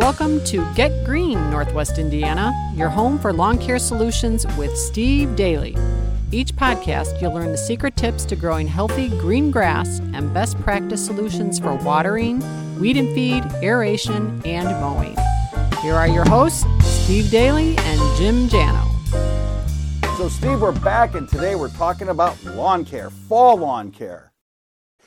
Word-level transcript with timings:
Welcome 0.00 0.42
to 0.44 0.66
Get 0.74 1.04
Green, 1.04 1.50
Northwest 1.50 1.98
Indiana, 1.98 2.54
your 2.74 2.88
home 2.88 3.18
for 3.18 3.34
lawn 3.34 3.58
care 3.58 3.78
solutions 3.78 4.46
with 4.56 4.74
Steve 4.74 5.36
Daly. 5.36 5.76
Each 6.32 6.56
podcast, 6.56 7.20
you'll 7.20 7.34
learn 7.34 7.52
the 7.52 7.58
secret 7.58 7.96
tips 7.96 8.24
to 8.24 8.34
growing 8.34 8.66
healthy 8.66 9.10
green 9.10 9.50
grass 9.50 9.98
and 10.14 10.32
best 10.32 10.58
practice 10.62 11.04
solutions 11.04 11.58
for 11.58 11.74
watering, 11.74 12.42
weed 12.80 12.96
and 12.96 13.14
feed, 13.14 13.44
aeration, 13.62 14.40
and 14.46 14.68
mowing. 14.80 15.18
Here 15.82 15.94
are 15.94 16.08
your 16.08 16.24
hosts, 16.24 16.64
Steve 16.82 17.30
Daly 17.30 17.76
and 17.76 18.16
Jim 18.16 18.48
Jano. 18.48 18.86
So, 20.16 20.30
Steve, 20.30 20.62
we're 20.62 20.72
back, 20.72 21.14
and 21.14 21.28
today 21.28 21.56
we're 21.56 21.68
talking 21.68 22.08
about 22.08 22.42
lawn 22.42 22.86
care, 22.86 23.10
fall 23.10 23.58
lawn 23.58 23.90
care. 23.90 24.32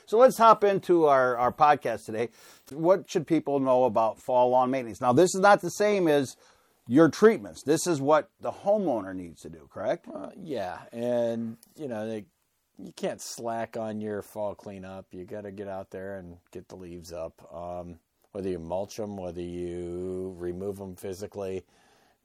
So, 0.06 0.18
let's 0.18 0.38
hop 0.38 0.62
into 0.62 1.06
our, 1.06 1.36
our 1.36 1.50
podcast 1.50 2.04
today. 2.04 2.28
What 2.70 3.10
should 3.10 3.26
people 3.26 3.60
know 3.60 3.84
about 3.84 4.20
fall 4.20 4.50
lawn 4.50 4.70
maintenance? 4.70 5.00
Now, 5.00 5.12
this 5.12 5.34
is 5.34 5.40
not 5.40 5.60
the 5.60 5.70
same 5.70 6.08
as 6.08 6.36
your 6.86 7.08
treatments. 7.08 7.62
This 7.62 7.86
is 7.86 8.00
what 8.00 8.30
the 8.40 8.52
homeowner 8.52 9.14
needs 9.14 9.42
to 9.42 9.50
do, 9.50 9.68
correct? 9.72 10.06
Uh, 10.12 10.30
yeah, 10.36 10.78
and 10.92 11.56
you 11.76 11.88
know 11.88 12.06
they, 12.06 12.24
you 12.78 12.92
can't 12.96 13.20
slack 13.20 13.76
on 13.76 14.00
your 14.00 14.22
fall 14.22 14.54
cleanup. 14.54 15.06
You 15.12 15.24
got 15.24 15.42
to 15.42 15.52
get 15.52 15.68
out 15.68 15.90
there 15.90 16.18
and 16.18 16.36
get 16.52 16.68
the 16.68 16.76
leaves 16.76 17.12
up. 17.12 17.46
Um, 17.54 17.98
whether 18.32 18.48
you 18.48 18.58
mulch 18.58 18.96
them, 18.96 19.16
whether 19.16 19.40
you 19.40 20.34
remove 20.38 20.76
them 20.76 20.96
physically, 20.96 21.64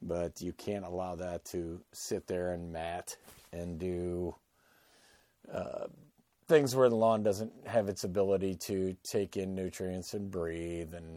but 0.02 0.42
you 0.42 0.53
can't 0.53 0.86
allow 0.86 1.16
that 1.16 1.45
to 1.45 1.80
sit 1.92 2.26
there 2.26 2.53
and 2.53 2.73
mat 2.73 3.16
and 3.53 3.78
do 3.78 4.36
uh, 5.53 5.86
things 6.49 6.76
where 6.76 6.89
the 6.89 6.95
lawn 6.95 7.23
doesn't 7.23 7.53
have 7.66 7.88
its 7.88 8.03
ability 8.03 8.55
to 8.55 8.95
take 9.03 9.38
in 9.38 9.55
nutrients 9.55 10.13
and 10.13 10.30
breathe 10.30 10.94
and 10.94 11.16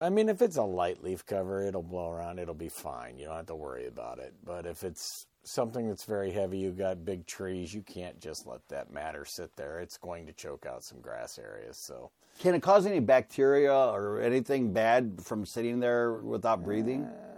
I 0.00 0.10
mean, 0.10 0.28
if 0.28 0.42
it's 0.42 0.56
a 0.56 0.62
light 0.62 1.02
leaf 1.02 1.24
cover, 1.24 1.62
it'll 1.62 1.82
blow 1.82 2.10
around, 2.10 2.38
it'll 2.38 2.52
be 2.52 2.68
fine. 2.68 3.16
You 3.16 3.24
don't 3.24 3.36
have 3.36 3.46
to 3.46 3.54
worry 3.54 3.86
about 3.86 4.18
it. 4.18 4.34
But 4.44 4.66
if 4.66 4.84
it's 4.84 5.26
something 5.44 5.88
that's 5.88 6.04
very 6.04 6.30
heavy, 6.30 6.58
you've 6.58 6.76
got 6.76 7.06
big 7.06 7.26
trees, 7.26 7.72
you 7.72 7.80
can't 7.80 8.20
just 8.20 8.46
let 8.46 8.66
that 8.68 8.92
matter 8.92 9.24
sit 9.24 9.56
there. 9.56 9.80
It's 9.80 9.96
going 9.96 10.26
to 10.26 10.32
choke 10.34 10.66
out 10.66 10.84
some 10.84 11.00
grass 11.00 11.38
areas. 11.38 11.78
So, 11.78 12.10
can 12.38 12.54
it 12.54 12.60
cause 12.60 12.84
any 12.84 13.00
bacteria 13.00 13.72
or 13.72 14.20
anything 14.20 14.74
bad 14.74 15.20
from 15.22 15.46
sitting 15.46 15.80
there 15.80 16.14
without 16.14 16.64
breathing? 16.64 17.04
Uh, 17.04 17.33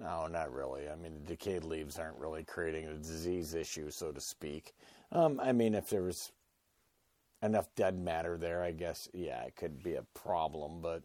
no, 0.00 0.26
not 0.26 0.52
really. 0.52 0.88
I 0.88 0.96
mean, 0.96 1.14
the 1.14 1.34
decayed 1.34 1.64
leaves 1.64 1.98
aren't 1.98 2.18
really 2.18 2.44
creating 2.44 2.86
a 2.86 2.94
disease 2.94 3.54
issue, 3.54 3.90
so 3.90 4.12
to 4.12 4.20
speak. 4.20 4.74
Um, 5.10 5.40
I 5.42 5.52
mean, 5.52 5.74
if 5.74 5.88
there 5.90 6.02
was 6.02 6.32
enough 7.42 7.68
dead 7.74 7.98
matter 7.98 8.36
there, 8.36 8.62
I 8.62 8.72
guess, 8.72 9.08
yeah, 9.12 9.42
it 9.42 9.56
could 9.56 9.82
be 9.82 9.94
a 9.94 10.04
problem, 10.14 10.80
but 10.80 11.02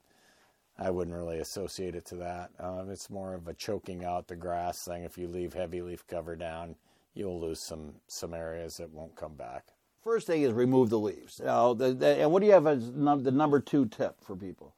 I 0.78 0.92
wouldn't 0.92 1.16
really 1.16 1.40
associate 1.40 1.96
it 1.96 2.06
to 2.06 2.16
that. 2.18 2.52
Um, 2.60 2.90
it's 2.92 3.10
more 3.10 3.34
of 3.34 3.48
a 3.48 3.54
choking 3.54 4.06
out 4.06 4.28
the 4.28 4.36
grass 4.36 4.86
thing. 4.86 5.04
If 5.04 5.18
you 5.18 5.28
leave 5.28 5.54
heavy 5.54 5.82
leaf 5.82 6.06
cover 6.08 6.36
down, 6.36 6.76
you'll 7.16 7.42
lose 7.42 7.60
some 7.60 7.96
some 8.08 8.34
areas 8.34 8.78
that 8.78 8.94
won't 8.94 9.16
come 9.16 9.34
back. 9.34 9.66
First 10.04 10.28
thing 10.28 10.44
is 10.44 10.54
remove 10.54 10.90
the 10.90 11.00
leaves. 11.00 11.42
Now, 11.44 11.74
the, 11.74 11.94
the, 11.94 12.22
and 12.22 12.32
what 12.32 12.42
do 12.42 12.46
you 12.46 12.54
have 12.54 12.68
as 12.68 12.92
num- 12.92 13.24
the 13.24 13.32
number 13.32 13.60
two 13.60 13.88
tip 13.88 14.24
for 14.24 14.36
people? 14.36 14.76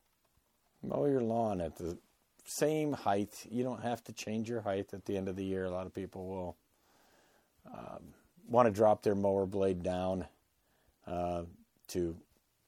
Mow 0.81 1.05
your 1.05 1.21
lawn 1.21 1.59
at 1.59 1.75
the 1.75 1.97
same 2.49 2.93
height. 2.93 3.45
You 3.49 3.63
don't 3.63 3.83
have 3.83 4.03
to 4.05 4.13
change 4.13 4.49
your 4.49 4.61
height 4.61 4.93
at 4.93 5.05
the 5.05 5.15
end 5.15 5.27
of 5.27 5.35
the 5.35 5.45
year. 5.45 5.65
A 5.65 5.71
lot 5.71 5.85
of 5.85 5.93
people 5.93 6.27
will 6.27 6.57
um, 7.71 8.13
want 8.47 8.67
to 8.67 8.71
drop 8.71 9.03
their 9.03 9.15
mower 9.15 9.45
blade 9.45 9.83
down 9.83 10.25
uh, 11.05 11.43
to 11.89 12.15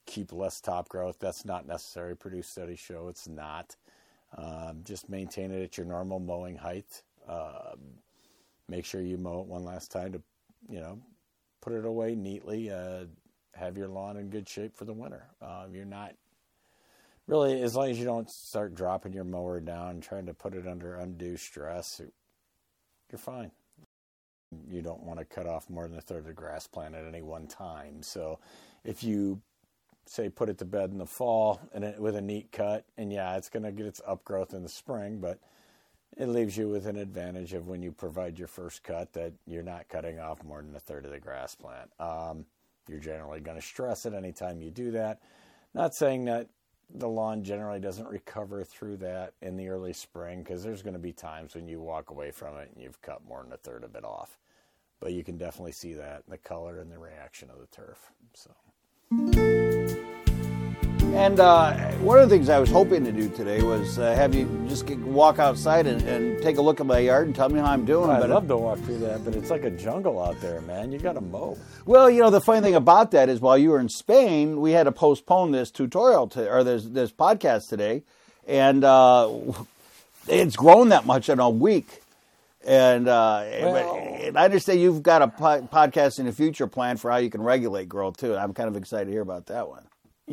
keep 0.06 0.32
less 0.32 0.62
top 0.62 0.88
growth. 0.88 1.18
That's 1.20 1.46
not 1.46 1.68
necessary. 1.68 2.16
Purdue 2.16 2.44
studies 2.44 2.80
show 2.80 3.08
it's 3.08 3.28
not. 3.28 3.76
Um, 4.38 4.82
just 4.84 5.10
maintain 5.10 5.52
it 5.52 5.64
at 5.64 5.78
your 5.78 5.88
normal 5.88 6.20
mowing 6.20 6.58
height. 6.58 7.02
Uh, 7.28 7.76
make 8.68 8.86
sure 8.86 9.02
you 9.02 9.18
mow 9.18 9.42
it 9.42 9.48
one 9.48 9.64
last 9.64 9.92
time 9.92 10.14
to, 10.14 10.22
you 10.70 10.80
know, 10.80 11.00
put 11.60 11.73
it 11.73 11.86
away 11.86 12.14
neatly. 12.14 12.72
Uh, 12.72 13.05
have 13.55 13.78
your 13.78 13.88
lawn 13.88 14.17
in 14.17 14.30
good 14.30 14.48
shape 14.48 14.76
for 14.76 14.86
the 14.86 14.94
winter. 14.94 15.23
Uh, 15.42 15.66
you're 15.72 15.86
not 15.86 16.14
really, 17.27 17.61
as 17.61 17.76
long 17.76 17.89
as 17.89 17.99
you 17.99 18.05
don't 18.05 18.30
start 18.30 18.76
dropping 18.76 19.14
your 19.14 19.23
mower 19.23 19.59
down, 19.59 20.02
trying 20.02 20.26
to 20.26 20.33
put 20.33 20.54
it 20.54 20.67
under 20.67 20.95
undue 20.95 21.37
stress, 21.37 22.02
you're 23.11 23.20
fine. 23.20 23.52
You 24.70 24.82
don't 24.82 25.04
want 25.04 25.20
to 25.20 25.26
cut 25.26 25.48
off 25.48 25.70
more 25.70 25.87
than 25.87 25.98
a 25.98 26.02
third 26.02 26.20
of 26.20 26.26
the 26.26 26.33
grass 26.33 26.67
plant 26.67 26.95
at 26.95 27.05
any 27.05 27.21
one 27.21 27.48
time. 27.48 28.02
So 28.02 28.39
if 28.83 29.04
you 29.04 29.42
say 30.05 30.30
put 30.30 30.49
it 30.49 30.58
to 30.58 30.65
bed 30.65 30.92
in 30.92 30.98
the 30.98 31.05
fall 31.05 31.61
and 31.73 31.83
it, 31.83 31.99
with 31.99 32.15
a 32.15 32.21
neat 32.21 32.52
cut, 32.52 32.86
and 32.98 33.14
yeah, 33.14 33.37
it's 33.37 33.49
going 33.49 33.64
to 33.64 33.71
get 33.71 33.86
its 33.86 34.02
upgrowth 34.02 34.54
in 34.54 34.64
the 34.64 34.70
spring, 34.70 35.20
but 35.20 35.39
it 36.17 36.27
leaves 36.27 36.58
you 36.58 36.67
with 36.67 36.86
an 36.87 36.98
advantage 36.98 37.54
of 37.54 37.67
when 37.67 37.81
you 37.81 37.92
provide 37.92 38.37
your 38.37 38.49
first 38.49 38.83
cut 38.83 39.14
that 39.14 39.31
you're 39.45 39.64
not 39.64 39.87
cutting 39.87 40.20
off 40.20 40.43
more 40.43 40.61
than 40.61 40.76
a 40.76 40.80
third 40.80 41.05
of 41.05 41.11
the 41.11 41.20
grass 41.20 41.55
plant. 41.55 41.89
Um, 41.99 42.45
you're 42.89 42.99
generally 42.99 43.39
going 43.39 43.58
to 43.58 43.65
stress 43.65 44.05
it 44.05 44.14
anytime 44.14 44.61
you 44.61 44.71
do 44.71 44.92
that. 44.92 45.21
Not 45.73 45.95
saying 45.95 46.26
that 46.26 46.49
the 46.96 47.08
lawn 47.08 47.44
generally 47.44 47.80
doesn't 47.80 48.08
recover 48.08 48.64
through 48.64 48.98
that 48.98 49.34
in 49.42 49.56
the 49.56 49.70
early 49.70 49.94
spring 49.94 50.44
because 50.44 50.64
there's 50.64 50.82
going 50.82 50.94
to 50.94 51.00
be 51.00 51.14
times 51.14 51.56
when 51.56 51.68
you 51.68 51.80
walk 51.80 52.10
away 52.10 52.32
from 52.32 52.58
it 52.58 52.72
and 52.74 52.84
you've 52.84 53.02
cut 53.02 53.26
more 53.28 53.44
than 53.44 53.54
a 53.54 53.58
third 53.58 53.84
of 53.84 53.96
it 53.96 54.04
off. 54.04 54.38
But 55.00 55.14
you 55.14 55.24
can 55.24 55.38
definitely 55.38 55.72
see 55.72 55.94
that 55.94 56.24
in 56.28 56.32
the 56.32 56.38
color 56.38 56.80
and 56.80 56.92
the 56.92 57.00
reaction 57.00 57.50
of 57.50 57.60
the 57.60 57.68
turf. 57.68 58.12
So. 58.34 59.41
And 61.14 61.42
uh, 61.42 61.73
one 61.99 62.20
of 62.20 62.30
the 62.30 62.36
things 62.36 62.48
I 62.48 62.58
was 62.58 62.72
hoping 62.72 63.04
to 63.04 63.11
do 63.11 63.27
today 63.30 63.61
was 63.61 63.99
uh, 63.99 64.16
have 64.16 64.33
you 64.33 64.48
just 64.70 64.86
get, 64.86 64.98
walk 64.99 65.39
outside 65.39 65.86
and, 65.86 66.02
and, 66.04 66.42
take 66.42 66.58
a 66.58 66.61
look 66.61 66.80
at 66.80 66.86
my 66.86 66.99
yard 66.99 67.27
and 67.27 67.36
tell 67.36 67.49
me 67.49 67.60
how 67.60 67.66
I'm 67.66 67.86
doing. 67.86 68.10
I'd 68.10 68.30
love 68.30 68.48
to 68.48 68.58
walk 68.58 68.80
through 68.80 68.99
that, 68.99 69.23
but 69.23 69.36
it's 69.36 69.52
like 69.52 69.64
a 69.64 69.70
jungle 69.70 70.23
out 70.23 70.39
there, 70.42 70.61
man. 70.61 70.92
You 70.92 70.98
got 70.99 71.14
to 71.14 71.22
mow. 71.22 71.58
Well, 71.86 72.10
you 72.10 72.22
know 72.22 72.30
the 72.30 72.42
funny 72.42 72.61
thing 72.61 72.76
about 72.76 73.11
that 73.11 73.30
is 73.30 73.42
while 73.42 73.58
you 73.58 73.70
were 73.72 73.80
in 73.80 73.89
Spain, 73.89 74.61
we 74.61 74.72
had 74.72 74.83
to 74.83 74.92
postpone 74.92 75.52
this 75.52 75.70
tutorial 75.70 76.27
to, 76.30 76.49
or 76.49 76.64
this 76.64 76.86
this 76.86 77.11
podcast 77.11 77.67
today, 77.67 78.04
and 78.48 78.83
uh, 78.83 79.30
it's 80.28 80.55
grown 80.55 80.89
that 80.89 81.05
much 81.05 81.30
in 81.30 81.39
a 81.39 81.49
week. 81.49 82.02
And, 82.66 83.08
uh, 83.08 83.43
well, 83.61 84.33
I 84.36 84.45
understand 84.45 84.80
you've 84.80 85.04
got 85.04 85.22
a 85.22 85.28
po- 85.28 85.67
podcast 85.72 86.20
in 86.20 86.26
the 86.26 86.32
future 86.32 86.67
plan 86.67 86.98
for 86.98 87.11
how 87.11 87.17
you 87.17 87.30
can 87.30 87.42
regulate 87.42 87.89
growth 87.89 88.17
too. 88.17 88.36
I'm 88.36 88.54
kind 88.54 88.70
of 88.70 88.78
excited 88.78 89.05
to 89.05 89.11
hear 89.11 89.22
about 89.22 89.48
that 89.48 89.67
one. 89.67 89.83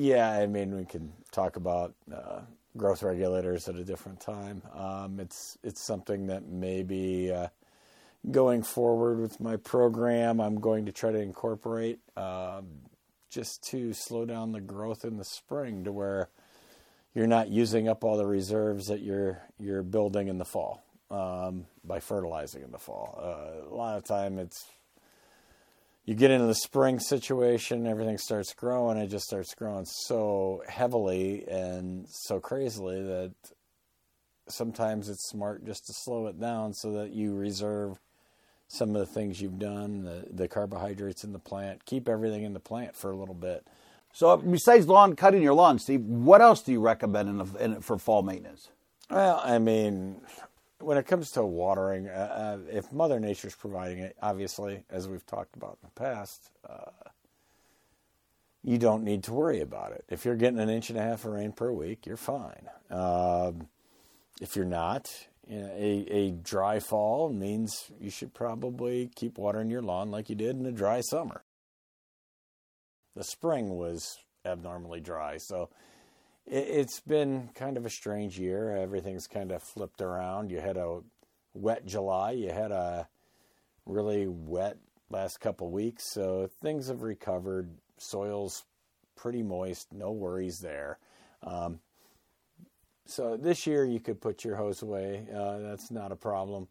Yeah, 0.01 0.31
I 0.31 0.47
mean, 0.47 0.77
we 0.77 0.85
can 0.85 1.13
talk 1.33 1.57
about 1.57 1.93
uh, 2.15 2.43
growth 2.77 3.03
regulators 3.03 3.69
at 3.69 3.75
a 3.75 3.85
different 3.85 4.21
time. 4.21 4.63
Um, 4.73 5.19
it's 5.19 5.59
it's 5.65 5.81
something 5.81 6.29
that 6.29 6.47
maybe 6.47 7.33
uh, 7.33 7.49
going 8.31 8.63
forward 8.63 9.19
with 9.19 9.41
my 9.41 9.57
program, 9.57 10.41
I'm 10.41 10.61
going 10.61 10.87
to 10.87 10.93
try 10.93 11.11
to 11.11 11.19
incorporate 11.19 11.99
um, 12.17 12.69
just 13.29 13.65
to 13.71 13.93
slow 13.93 14.25
down 14.25 14.53
the 14.53 14.61
growth 14.61 15.05
in 15.05 15.17
the 15.17 15.25
spring 15.25 15.83
to 15.83 15.91
where 15.91 16.29
you're 17.13 17.27
not 17.27 17.49
using 17.49 17.89
up 17.89 18.05
all 18.05 18.17
the 18.17 18.25
reserves 18.27 18.87
that 18.87 19.01
you're 19.01 19.43
you're 19.59 19.83
building 19.83 20.29
in 20.29 20.39
the 20.39 20.45
fall 20.45 20.85
um, 21.11 21.67
by 21.83 21.99
fertilizing 21.99 22.63
in 22.63 22.71
the 22.71 22.79
fall. 22.79 23.19
Uh, 23.21 23.69
a 23.69 23.75
lot 23.75 23.97
of 23.97 24.05
time 24.05 24.39
it's 24.39 24.65
you 26.09 26.15
get 26.15 26.31
into 26.31 26.47
the 26.47 26.55
spring 26.55 26.99
situation, 27.01 27.87
everything 27.87 28.17
starts 28.17 28.55
growing. 28.55 28.97
It 28.97 29.09
just 29.09 29.27
starts 29.27 29.55
growing 29.55 29.85
so 29.85 30.63
heavily 30.67 31.47
and 31.47 32.07
so 32.09 32.41
crazily 32.41 33.03
that 33.03 33.35
sometimes 34.49 35.11
it's 35.11 35.29
smart 35.29 35.67
just 35.67 35.85
to 35.85 35.93
slow 35.93 36.27
it 36.29 36.41
down 36.41 36.73
so 36.73 36.93
that 36.93 37.13
you 37.13 37.35
reserve 37.35 37.99
some 38.69 38.97
of 38.97 39.07
the 39.07 39.13
things 39.13 39.43
you've 39.43 39.59
done, 39.59 40.05
the, 40.05 40.25
the 40.31 40.49
carbohydrates 40.49 41.25
in 41.25 41.35
the 41.35 41.39
plant, 41.39 41.85
keep 41.85 42.09
everything 42.09 42.43
in 42.43 42.55
the 42.55 42.61
plant 42.61 42.97
for 42.97 43.11
a 43.11 43.17
little 43.17 43.35
bit. 43.35 43.67
So, 44.15 44.35
besides 44.39 44.87
lawn 44.87 45.15
cutting 45.15 45.43
your 45.43 45.53
lawn, 45.53 45.79
Steve, 45.79 46.01
what 46.01 46.41
else 46.41 46.63
do 46.63 46.73
you 46.73 46.81
recommend 46.81 47.29
in, 47.29 47.37
the, 47.37 47.63
in 47.63 47.81
for 47.83 47.99
fall 47.99 48.23
maintenance? 48.23 48.71
Well, 49.11 49.43
I 49.45 49.59
mean, 49.59 50.23
when 50.81 50.99
it 50.99 51.07
comes 51.07 51.33
to 51.33 51.45
watering, 51.45 52.09
uh, 52.09 52.59
uh, 52.59 52.59
if 52.71 52.93
Mother 52.93 53.19
Nature's 53.19 53.55
providing 53.55 53.99
it, 53.99 54.17
obviously, 54.23 54.85
as 54.91 55.09
we've 55.09 55.27
talked 55.27 55.57
about 55.57 55.79
in 55.83 55.89
the 55.89 56.01
past, 56.01 56.51
uh, 56.69 56.91
you 58.63 58.79
don't 58.79 59.05
need 59.05 59.25
to 59.25 59.33
worry 59.33 59.61
about 59.61 59.93
it. 59.93 60.05
If 60.09 60.25
you're 60.25 60.37
getting 60.37 60.61
an 60.61 60.69
inch 60.69 60.91
and 60.91 60.99
a 60.99 61.03
half 61.03 61.25
of 61.25 61.33
rain 61.33 61.53
per 61.53 61.73
week, 61.73 62.07
you're 62.07 62.17
fine. 62.17 62.69
Um, 62.91 63.69
if 64.41 64.57
you're 64.57 64.65
not, 64.65 65.11
you 65.49 65.61
know, 65.61 65.71
a, 65.75 66.07
a 66.11 66.31
dry 66.31 66.79
fall 66.79 67.33
means 67.33 67.91
you 68.01 68.11
should 68.11 68.35
probably 68.35 69.11
keep 69.15 69.39
watering 69.39 69.71
your 69.71 69.83
lawn 69.83 70.11
like 70.11 70.29
you 70.29 70.37
did 70.37 70.57
in 70.57 70.67
a 70.67 70.73
dry 70.73 71.01
summer. 71.01 71.43
The 73.17 73.25
spring 73.25 73.71
was 73.71 74.19
abnormally 74.45 75.01
dry, 75.01 75.39
so 75.39 75.71
it's 76.51 77.01
been 77.01 77.51
kind 77.55 77.77
of 77.77 77.87
a 77.87 77.91
strange 77.91 78.39
year. 78.39 78.75
Everything's 78.75 79.27
kind 79.27 79.53
of 79.53 79.63
flipped 79.63 80.01
around. 80.01 80.51
You 80.51 80.61
had 80.61 80.77
a 80.77 81.01
wet 81.55 81.87
July, 81.87 82.33
you 82.33 82.51
had 82.51 82.73
a 82.73 83.09
really 83.87 84.27
wet 84.27 84.79
last 85.11 85.41
couple 85.41 85.71
weeks, 85.71 86.05
so 86.13 86.49
things 86.63 86.89
have 86.89 87.03
recovered. 87.03 87.71
Soil's 87.99 88.65
pretty 89.17 89.43
moist, 89.43 89.93
no 89.93 90.13
worries 90.13 90.59
there. 90.61 90.99
Um, 91.43 91.81
So 93.07 93.39
this 93.39 93.67
year 93.67 93.87
you 93.87 94.01
could 94.01 94.21
put 94.21 94.45
your 94.45 94.57
hose 94.57 94.83
away. 94.83 95.27
Uh, 95.35 95.59
that's 95.59 95.91
not 95.91 96.13
a 96.13 96.17
problem. 96.17 96.69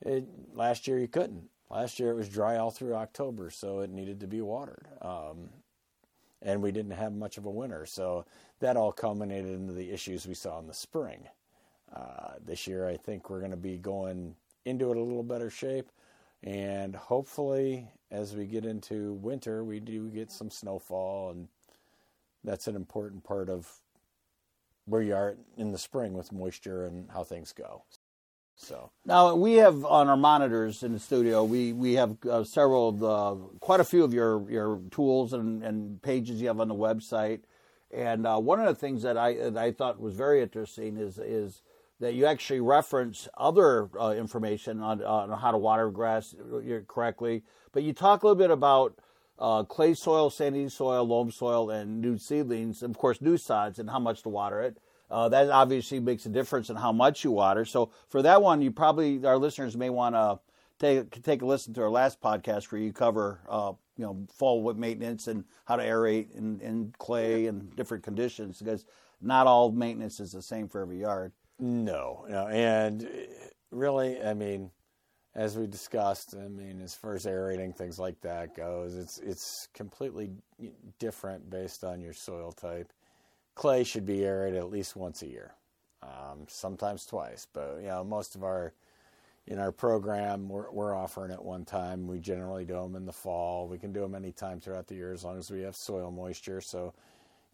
It, 0.00 0.24
last 0.54 0.88
year 0.88 0.98
you 0.98 1.06
couldn't. 1.08 1.50
Last 1.70 2.00
year 2.00 2.10
it 2.10 2.16
was 2.16 2.28
dry 2.30 2.56
all 2.56 2.70
through 2.70 2.94
October, 2.94 3.50
so 3.50 3.80
it 3.80 3.90
needed 3.90 4.20
to 4.20 4.26
be 4.26 4.40
watered. 4.40 4.86
Um, 5.02 5.50
and 6.42 6.62
we 6.62 6.72
didn't 6.72 6.92
have 6.92 7.12
much 7.12 7.38
of 7.38 7.46
a 7.46 7.50
winter, 7.50 7.86
so 7.86 8.24
that 8.60 8.76
all 8.76 8.92
culminated 8.92 9.52
into 9.52 9.72
the 9.72 9.90
issues 9.90 10.26
we 10.26 10.34
saw 10.34 10.58
in 10.58 10.66
the 10.66 10.74
spring. 10.74 11.28
Uh, 11.94 12.34
this 12.44 12.66
year, 12.66 12.88
I 12.88 12.96
think 12.96 13.30
we're 13.30 13.40
going 13.40 13.52
to 13.52 13.56
be 13.56 13.78
going 13.78 14.34
into 14.64 14.90
it 14.90 14.96
a 14.96 15.02
little 15.02 15.22
better 15.22 15.50
shape, 15.50 15.90
and 16.42 16.94
hopefully, 16.94 17.88
as 18.10 18.34
we 18.34 18.46
get 18.46 18.64
into 18.64 19.14
winter, 19.14 19.64
we 19.64 19.80
do 19.80 20.08
get 20.08 20.30
some 20.30 20.50
snowfall, 20.50 21.30
and 21.30 21.48
that's 22.44 22.68
an 22.68 22.76
important 22.76 23.24
part 23.24 23.48
of 23.48 23.70
where 24.84 25.02
you 25.02 25.14
are 25.14 25.36
in 25.56 25.72
the 25.72 25.78
spring 25.78 26.12
with 26.12 26.32
moisture 26.32 26.86
and 26.86 27.10
how 27.10 27.24
things 27.24 27.52
go. 27.52 27.82
So 28.56 28.90
now 29.04 29.34
we 29.34 29.54
have 29.54 29.84
on 29.84 30.08
our 30.08 30.16
monitors 30.16 30.82
in 30.82 30.92
the 30.92 30.98
studio. 30.98 31.44
We 31.44 31.74
we 31.74 31.94
have 31.94 32.16
uh, 32.24 32.42
several 32.42 32.88
of 32.88 32.98
the 32.98 33.58
quite 33.60 33.80
a 33.80 33.84
few 33.84 34.02
of 34.02 34.14
your 34.14 34.50
your 34.50 34.80
tools 34.90 35.34
and, 35.34 35.62
and 35.62 36.00
pages 36.02 36.40
you 36.40 36.48
have 36.48 36.58
on 36.60 36.68
the 36.68 36.74
website. 36.74 37.40
And 37.92 38.26
uh, 38.26 38.38
one 38.38 38.58
of 38.58 38.66
the 38.66 38.74
things 38.74 39.02
that 39.02 39.18
I 39.18 39.34
that 39.34 39.58
I 39.58 39.72
thought 39.72 40.00
was 40.00 40.14
very 40.14 40.42
interesting 40.42 40.96
is 40.96 41.18
is 41.18 41.62
that 42.00 42.14
you 42.14 42.26
actually 42.26 42.60
reference 42.60 43.28
other 43.36 43.90
uh, 43.98 44.10
information 44.10 44.80
on, 44.80 45.02
on 45.02 45.38
how 45.38 45.50
to 45.50 45.58
water 45.58 45.90
grass 45.90 46.34
correctly, 46.88 47.42
but 47.72 47.82
you 47.82 47.92
talk 47.92 48.22
a 48.22 48.26
little 48.26 48.38
bit 48.38 48.50
about 48.50 48.98
uh, 49.38 49.64
clay 49.64 49.94
soil, 49.94 50.28
sandy 50.28 50.68
soil, 50.68 51.06
loam 51.06 51.30
soil, 51.30 51.70
and 51.70 52.00
new 52.00 52.18
seedlings, 52.18 52.82
of 52.82 52.96
course 52.98 53.20
new 53.20 53.36
sods, 53.36 53.78
and 53.78 53.90
how 53.90 53.98
much 53.98 54.22
to 54.22 54.28
water 54.28 54.60
it. 54.60 54.78
Uh, 55.10 55.28
that 55.28 55.50
obviously 55.50 56.00
makes 56.00 56.26
a 56.26 56.28
difference 56.28 56.68
in 56.68 56.76
how 56.76 56.92
much 56.92 57.22
you 57.22 57.30
water. 57.30 57.64
So 57.64 57.90
for 58.08 58.22
that 58.22 58.42
one, 58.42 58.60
you 58.60 58.70
probably 58.70 59.24
our 59.24 59.38
listeners 59.38 59.76
may 59.76 59.90
want 59.90 60.14
to 60.14 60.40
take 60.78 61.22
take 61.22 61.42
a 61.42 61.46
listen 61.46 61.74
to 61.74 61.82
our 61.82 61.90
last 61.90 62.20
podcast 62.20 62.70
where 62.72 62.80
you 62.80 62.92
cover 62.92 63.40
uh, 63.48 63.72
you 63.96 64.04
know 64.04 64.26
fall 64.32 64.62
wood 64.62 64.78
maintenance 64.78 65.28
and 65.28 65.44
how 65.64 65.76
to 65.76 65.82
aerate 65.82 66.34
in, 66.34 66.60
in 66.60 66.92
clay 66.98 67.46
and 67.46 67.74
different 67.76 68.02
conditions 68.02 68.58
because 68.58 68.84
not 69.20 69.46
all 69.46 69.70
maintenance 69.70 70.20
is 70.20 70.32
the 70.32 70.42
same 70.42 70.68
for 70.68 70.82
every 70.82 71.00
yard. 71.00 71.32
No, 71.58 72.26
no, 72.28 72.48
and 72.48 73.08
really, 73.70 74.22
I 74.22 74.34
mean, 74.34 74.70
as 75.34 75.56
we 75.56 75.66
discussed, 75.66 76.34
I 76.34 76.48
mean, 76.48 76.82
as 76.82 76.94
far 76.94 77.14
as 77.14 77.26
aerating 77.26 77.72
things 77.72 77.98
like 77.98 78.20
that 78.22 78.54
goes, 78.56 78.94
it's 78.94 79.18
it's 79.18 79.68
completely 79.72 80.32
different 80.98 81.48
based 81.48 81.84
on 81.84 82.00
your 82.00 82.12
soil 82.12 82.52
type 82.52 82.92
clay 83.56 83.82
should 83.82 84.06
be 84.06 84.24
aerated 84.24 84.58
at 84.58 84.70
least 84.70 84.94
once 84.94 85.22
a 85.22 85.26
year, 85.26 85.52
um, 86.02 86.46
sometimes 86.46 87.04
twice. 87.04 87.48
But 87.52 87.78
you 87.80 87.88
know, 87.88 88.04
most 88.04 88.36
of 88.36 88.44
our 88.44 88.72
in 89.48 89.58
our 89.58 89.72
program, 89.72 90.48
we're, 90.48 90.70
we're 90.70 90.94
offering 90.94 91.30
it 91.30 91.42
one 91.42 91.64
time. 91.64 92.06
We 92.06 92.18
generally 92.18 92.64
do 92.64 92.74
them 92.74 92.96
in 92.96 93.06
the 93.06 93.12
fall. 93.12 93.68
We 93.68 93.78
can 93.78 93.92
do 93.92 94.00
them 94.00 94.14
anytime 94.14 94.60
throughout 94.60 94.88
the 94.88 94.96
year 94.96 95.12
as 95.12 95.24
long 95.24 95.38
as 95.38 95.50
we 95.50 95.62
have 95.62 95.76
soil 95.76 96.10
moisture. 96.10 96.60
So 96.60 96.94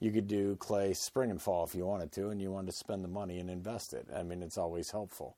you 0.01 0.11
could 0.11 0.27
do 0.27 0.57
clay 0.57 0.95
spring 0.95 1.31
and 1.31 1.41
fall 1.41 1.65
if 1.65 1.75
you 1.75 1.85
wanted 1.85 2.11
to, 2.13 2.31
and 2.31 2.41
you 2.41 2.51
wanted 2.51 2.71
to 2.71 2.77
spend 2.77 3.05
the 3.05 3.09
money 3.09 3.39
and 3.39 3.51
invest 3.51 3.93
it. 3.93 4.09
I 4.15 4.23
mean, 4.23 4.43
it's 4.43 4.59
always 4.59 4.91
helpful. 4.91 5.37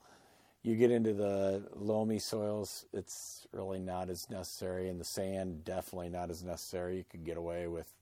You 0.63 0.77
get 0.77 0.91
into 0.91 1.13
the 1.13 1.65
loamy 1.75 2.21
soils, 2.21 2.87
it's 2.93 3.47
really 3.53 3.81
not 3.81 4.09
as 4.09 4.31
necessary, 4.31 4.89
and 4.89 4.99
the 4.99 5.05
sand 5.05 5.65
definitely 5.65 6.09
not 6.09 6.31
as 6.31 6.43
necessary. 6.43 6.97
You 6.99 7.05
could 7.11 7.25
get 7.25 7.37
away 7.37 7.67
with 7.67 7.93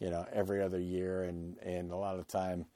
you 0.00 0.10
know, 0.10 0.26
every 0.32 0.62
other 0.62 0.80
year, 0.80 1.22
and 1.22 1.56
and 1.58 1.92
a 1.92 1.96
lot 1.96 2.18
of 2.18 2.26
time, 2.26 2.66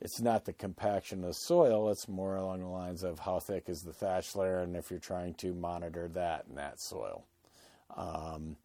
it's 0.00 0.20
not 0.20 0.44
the 0.44 0.52
compaction 0.52 1.24
of 1.24 1.34
soil; 1.34 1.90
it's 1.90 2.06
more 2.06 2.36
along 2.36 2.60
the 2.60 2.68
lines 2.68 3.02
of 3.02 3.18
how 3.18 3.40
thick 3.40 3.68
is 3.68 3.82
the 3.82 3.92
thatch 3.92 4.36
layer, 4.36 4.60
and 4.60 4.76
if 4.76 4.90
you're 4.90 5.00
trying 5.00 5.34
to 5.34 5.54
monitor 5.54 6.08
that 6.08 6.44
in 6.48 6.56
that 6.56 6.80
soil. 6.80 7.24
Um, 7.96 8.56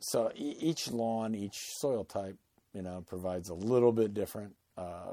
so 0.00 0.32
each 0.34 0.90
lawn, 0.90 1.34
each 1.34 1.74
soil 1.76 2.04
type, 2.04 2.36
you 2.74 2.82
know, 2.82 3.04
provides 3.06 3.48
a 3.48 3.54
little 3.54 3.92
bit 3.92 4.12
different 4.14 4.54
uh, 4.76 5.12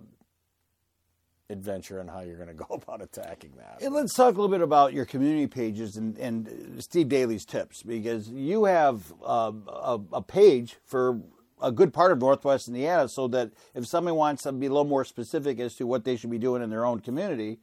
adventure 1.50 2.00
and 2.00 2.10
how 2.10 2.22
you're 2.22 2.38
going 2.38 2.48
to 2.48 2.54
go 2.54 2.68
about 2.70 3.02
attacking 3.02 3.52
that. 3.58 3.82
And 3.82 3.94
let's 3.94 4.14
talk 4.14 4.36
a 4.36 4.38
little 4.38 4.50
bit 4.50 4.62
about 4.62 4.94
your 4.94 5.06
community 5.06 5.48
pages 5.48 5.98
and, 5.98 6.18
and 6.18 6.78
Steve 6.84 7.10
Daly's 7.10 7.46
tips 7.46 7.84
because 7.84 8.30
you 8.30 8.66
have 8.66 9.14
uh, 9.26 9.52
a, 9.68 10.00
a, 10.14 10.22
page 10.22 10.78
for 10.86 11.20
a 11.62 11.72
good 11.72 11.94
part 11.94 12.12
of 12.12 12.20
Northwest 12.20 12.68
Indiana 12.68 13.10
so 13.10 13.28
that 13.30 13.52
if 13.74 13.88
somebody 13.88 14.16
wants 14.16 14.44
to 14.44 14.52
be 14.52 14.68
a 14.68 14.70
little 14.70 14.86
more 14.86 15.06
specific 15.06 15.60
as 15.60 15.76
to 15.76 15.88
what 15.88 16.04
they 16.04 16.16
should 16.16 16.32
be 16.32 16.38
doing 16.38 16.62
in 16.62 16.70
their 16.70 16.86
own 16.86 17.00
community, 17.00 17.60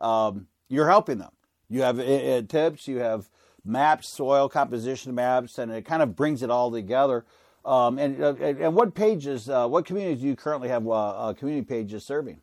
um, 0.00 0.46
you're 0.68 0.88
helping 0.88 1.18
them. 1.18 1.32
You 1.68 1.82
have 1.82 1.98
uh, 1.98 2.02
uh 2.02 2.42
tips, 2.42 2.86
you 2.86 2.98
have 2.98 3.28
maps, 3.64 4.08
soil 4.08 4.48
composition 4.48 5.14
maps, 5.14 5.58
and 5.58 5.72
it 5.72 5.84
kind 5.84 6.02
of 6.02 6.14
brings 6.14 6.42
it 6.42 6.50
all 6.50 6.70
together. 6.70 7.24
Um, 7.64 7.98
and, 7.98 8.22
uh, 8.22 8.34
and 8.34 8.74
what 8.74 8.94
pages, 8.94 9.48
uh, 9.48 9.66
what 9.66 9.86
communities 9.86 10.20
do 10.20 10.26
you 10.26 10.36
currently 10.36 10.68
have 10.68 10.86
uh, 10.86 11.32
community 11.36 11.64
pages 11.64 12.04
serving? 12.04 12.40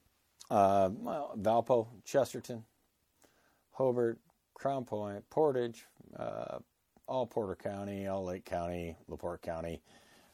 Uh, 0.52 0.90
Valpo, 1.40 1.88
Chesterton, 2.04 2.66
Hobart, 3.72 4.20
Crown 4.54 4.84
Point, 4.84 5.24
Portage, 5.30 5.86
uh, 6.20 6.60
all 7.08 7.26
Porter 7.26 7.56
County, 7.56 8.06
all 8.08 8.26
Lake 8.26 8.44
County, 8.44 8.98
LaPorte 9.08 9.42
County. 9.42 9.82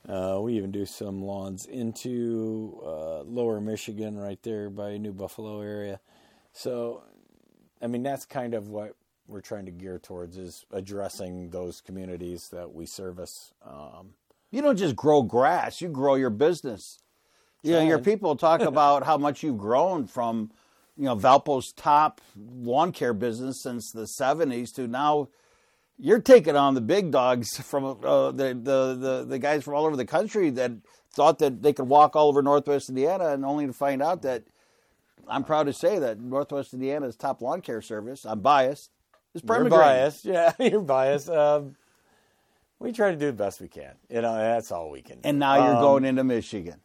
Uh, 0.09 0.39
we 0.41 0.53
even 0.53 0.71
do 0.71 0.87
some 0.87 1.21
lawns 1.21 1.67
into 1.67 2.81
uh, 2.83 3.21
lower 3.21 3.61
Michigan, 3.61 4.17
right 4.17 4.41
there 4.41 4.71
by 4.71 4.97
New 4.97 5.13
Buffalo 5.13 5.61
area. 5.61 5.99
So, 6.51 7.03
I 7.79 7.85
mean, 7.85 8.01
that's 8.01 8.25
kind 8.25 8.55
of 8.55 8.69
what 8.69 8.95
we're 9.27 9.41
trying 9.41 9.65
to 9.65 9.71
gear 9.71 9.99
towards 9.99 10.35
is 10.37 10.65
addressing 10.71 11.51
those 11.51 11.79
communities 11.79 12.49
that 12.49 12.73
we 12.73 12.87
service. 12.87 13.53
Um, 13.63 14.15
you 14.49 14.63
don't 14.63 14.77
just 14.77 14.95
grow 14.95 15.21
grass; 15.21 15.79
you 15.79 15.89
grow 15.89 16.15
your 16.15 16.31
business. 16.31 16.97
You 17.63 17.73
know, 17.73 17.81
your 17.81 17.99
people 17.99 18.35
talk 18.35 18.61
about 18.73 19.03
how 19.03 19.17
much 19.17 19.43
you've 19.43 19.57
grown 19.57 20.07
from, 20.07 20.51
you 20.95 21.05
know, 21.05 21.15
Valpo's 21.15 21.71
top 21.73 22.21
lawn 22.35 22.91
care 22.91 23.13
business 23.13 23.61
since 23.61 23.91
the 23.91 24.07
70s 24.19 24.73
to 24.75 24.87
now 24.87 25.29
you're 25.99 26.21
taking 26.21 26.55
on 26.55 26.75
the 26.75 26.81
big 26.81 27.11
dogs 27.11 27.57
from 27.57 27.85
uh, 27.85 28.31
the, 28.31 28.53
the, 28.53 28.97
the, 28.99 29.25
the 29.27 29.39
guys 29.39 29.63
from 29.63 29.73
all 29.73 29.85
over 29.85 29.95
the 29.95 30.05
country 30.05 30.49
that 30.51 30.71
thought 31.11 31.39
that 31.39 31.61
they 31.61 31.73
could 31.73 31.87
walk 31.87 32.15
all 32.15 32.27
over 32.27 32.41
Northwest 32.41 32.89
Indiana 32.89 33.29
and 33.29 33.43
only 33.43 33.65
to 33.65 33.73
find 33.73 34.01
out 34.01 34.21
that 34.21 34.43
I'm 35.27 35.43
proud 35.43 35.63
to 35.63 35.73
say 35.73 35.99
that 35.99 36.19
Northwest 36.19 36.73
Indiana's 36.73 37.15
top 37.15 37.41
lawn 37.41 37.61
care 37.61 37.81
service, 37.81 38.25
I'm 38.25 38.39
biased, 38.39 38.91
is 39.33 39.41
You're 39.45 39.69
biased. 39.69 40.25
Yeah, 40.25 40.53
you're 40.59 40.81
biased. 40.81 41.29
Um, 41.29 41.75
we 42.79 42.91
try 42.91 43.11
to 43.11 43.17
do 43.17 43.27
the 43.27 43.33
best 43.33 43.59
we 43.59 43.67
can. 43.67 43.95
You 44.09 44.21
know, 44.21 44.35
that's 44.35 44.71
all 44.71 44.91
we 44.91 45.01
can. 45.01 45.15
Do. 45.15 45.29
And 45.29 45.39
now 45.39 45.55
you're 45.55 45.75
um, 45.75 45.81
going 45.81 46.05
into 46.05 46.23
Michigan. 46.23 46.79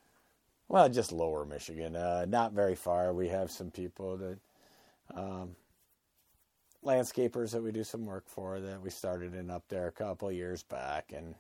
Well, 0.73 0.89
just 0.89 1.13
lower 1.13 1.45
Michigan, 1.45 1.95
uh, 1.95 2.25
not 2.27 2.55
very 2.55 2.75
far. 2.75 3.13
We 3.13 3.29
have 3.29 3.51
some 3.51 3.71
people 3.71 4.17
that, 4.17 4.39
um, 5.15 5.55
landscapers 6.83 7.51
that 7.51 7.63
we 7.63 7.73
do 7.73 7.85
some 7.85 8.07
work 8.07 8.27
for 8.27 8.59
that 8.59 8.81
we 8.81 8.89
started 8.89 9.35
in 9.35 9.51
up 9.51 9.65
there 9.69 9.87
a 9.87 9.93
couple 9.93 10.33
years 10.33 10.63
back, 10.63 11.13
and 11.15 11.35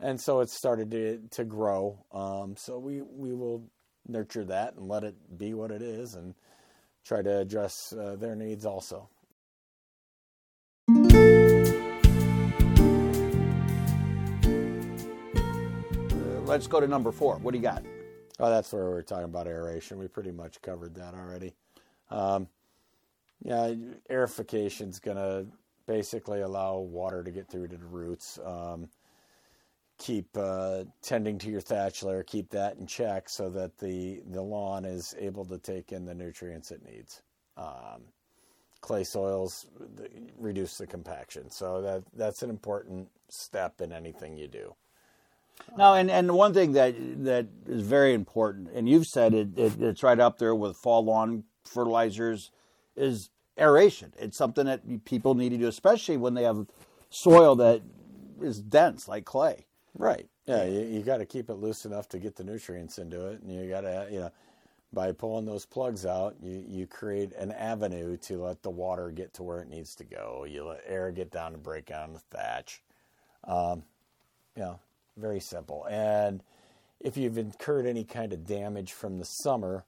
and 0.00 0.20
so 0.20 0.40
it 0.40 0.50
started 0.50 0.90
to 0.90 1.20
to 1.30 1.44
grow. 1.44 2.04
Um, 2.12 2.54
so 2.58 2.78
we 2.78 3.00
we 3.00 3.32
will 3.32 3.64
nurture 4.06 4.44
that 4.44 4.74
and 4.74 4.86
let 4.86 5.02
it 5.02 5.38
be 5.38 5.54
what 5.54 5.70
it 5.70 5.80
is, 5.80 6.14
and 6.14 6.34
try 7.06 7.22
to 7.22 7.38
address 7.38 7.94
uh, 7.94 8.16
their 8.16 8.36
needs 8.36 8.66
also. 8.66 9.08
Let's 16.44 16.66
go 16.66 16.80
to 16.80 16.86
number 16.86 17.12
four. 17.12 17.38
What 17.38 17.52
do 17.52 17.56
you 17.56 17.62
got? 17.62 17.82
Oh, 18.38 18.50
that's 18.50 18.72
where 18.72 18.90
we 18.90 18.96
are 18.96 19.02
talking 19.02 19.24
about 19.24 19.46
aeration. 19.46 19.98
We 19.98 20.08
pretty 20.08 20.32
much 20.32 20.60
covered 20.62 20.94
that 20.94 21.14
already. 21.14 21.54
Um, 22.10 22.48
yeah, 23.42 23.74
aerification 24.10 24.88
is 24.88 24.98
going 24.98 25.16
to 25.16 25.46
basically 25.86 26.40
allow 26.40 26.78
water 26.78 27.22
to 27.22 27.30
get 27.30 27.48
through 27.48 27.68
to 27.68 27.76
the 27.76 27.86
roots. 27.86 28.38
Um, 28.44 28.88
keep 29.98 30.28
uh, 30.36 30.84
tending 31.02 31.38
to 31.38 31.50
your 31.50 31.60
thatch 31.60 32.02
layer, 32.02 32.22
keep 32.22 32.50
that 32.50 32.76
in 32.78 32.86
check 32.86 33.28
so 33.28 33.50
that 33.50 33.78
the, 33.78 34.22
the 34.30 34.42
lawn 34.42 34.84
is 34.84 35.14
able 35.18 35.44
to 35.44 35.58
take 35.58 35.92
in 35.92 36.04
the 36.04 36.14
nutrients 36.14 36.70
it 36.70 36.82
needs. 36.84 37.22
Um, 37.56 38.02
clay 38.80 39.04
soils 39.04 39.66
reduce 40.38 40.78
the 40.78 40.86
compaction, 40.86 41.50
so 41.50 41.80
that 41.82 42.02
that's 42.14 42.42
an 42.42 42.50
important 42.50 43.08
step 43.28 43.80
in 43.80 43.92
anything 43.92 44.36
you 44.36 44.48
do. 44.48 44.74
No, 45.76 45.94
and, 45.94 46.10
and 46.10 46.32
one 46.32 46.52
thing 46.52 46.72
that 46.72 46.94
that 47.24 47.46
is 47.66 47.82
very 47.82 48.12
important, 48.12 48.68
and 48.74 48.88
you've 48.88 49.06
said 49.06 49.32
it, 49.32 49.58
it, 49.58 49.80
it's 49.80 50.02
right 50.02 50.20
up 50.20 50.38
there 50.38 50.54
with 50.54 50.76
fall 50.76 51.04
lawn 51.04 51.44
fertilizers, 51.64 52.50
is 52.96 53.30
aeration. 53.58 54.12
It's 54.18 54.36
something 54.36 54.66
that 54.66 55.04
people 55.04 55.34
need 55.34 55.50
to 55.50 55.58
do, 55.58 55.68
especially 55.68 56.16
when 56.16 56.34
they 56.34 56.42
have 56.42 56.66
soil 57.10 57.56
that 57.56 57.82
is 58.40 58.60
dense 58.60 59.08
like 59.08 59.24
clay. 59.24 59.66
Right. 59.96 60.28
Yeah, 60.46 60.64
you, 60.64 60.80
you 60.80 61.02
got 61.02 61.18
to 61.18 61.26
keep 61.26 61.48
it 61.48 61.54
loose 61.54 61.84
enough 61.84 62.08
to 62.10 62.18
get 62.18 62.36
the 62.36 62.44
nutrients 62.44 62.98
into 62.98 63.28
it, 63.28 63.42
and 63.42 63.54
you 63.54 63.68
got 63.68 63.82
to, 63.82 64.08
you 64.10 64.20
know, 64.20 64.32
by 64.92 65.12
pulling 65.12 65.46
those 65.46 65.64
plugs 65.64 66.04
out, 66.04 66.36
you, 66.42 66.64
you 66.68 66.86
create 66.86 67.32
an 67.34 67.52
avenue 67.52 68.16
to 68.18 68.42
let 68.42 68.62
the 68.62 68.70
water 68.70 69.10
get 69.10 69.32
to 69.34 69.42
where 69.42 69.60
it 69.60 69.68
needs 69.68 69.94
to 69.94 70.04
go. 70.04 70.44
You 70.46 70.66
let 70.66 70.82
air 70.86 71.10
get 71.12 71.30
down 71.30 71.54
and 71.54 71.62
break 71.62 71.86
down 71.86 72.12
the 72.12 72.18
thatch. 72.18 72.82
Um, 73.44 73.84
you 74.54 74.62
know, 74.62 74.80
very 75.16 75.40
simple. 75.40 75.86
And 75.90 76.42
if 77.00 77.16
you've 77.16 77.38
incurred 77.38 77.86
any 77.86 78.04
kind 78.04 78.32
of 78.32 78.46
damage 78.46 78.92
from 78.92 79.18
the 79.18 79.24
summer, 79.24 79.84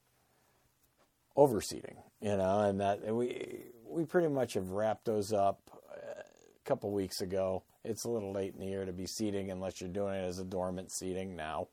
overseeding, 1.36 1.96
you 2.20 2.36
know, 2.36 2.60
and 2.60 2.80
that 2.80 3.14
we 3.14 3.64
we 3.88 4.04
pretty 4.04 4.28
much 4.28 4.54
have 4.54 4.70
wrapped 4.70 5.04
those 5.04 5.32
up 5.32 5.70
uh, 5.90 6.20
a 6.20 6.68
couple 6.68 6.90
weeks 6.90 7.20
ago. 7.20 7.62
It's 7.84 8.04
a 8.04 8.10
little 8.10 8.32
late 8.32 8.54
in 8.54 8.60
the 8.60 8.66
year 8.66 8.84
to 8.84 8.92
be 8.92 9.06
seeding 9.06 9.50
unless 9.50 9.80
you're 9.80 9.90
doing 9.90 10.14
it 10.14 10.24
as 10.24 10.38
a 10.38 10.44
dormant 10.44 10.90
seeding 10.90 11.36
now. 11.36 11.68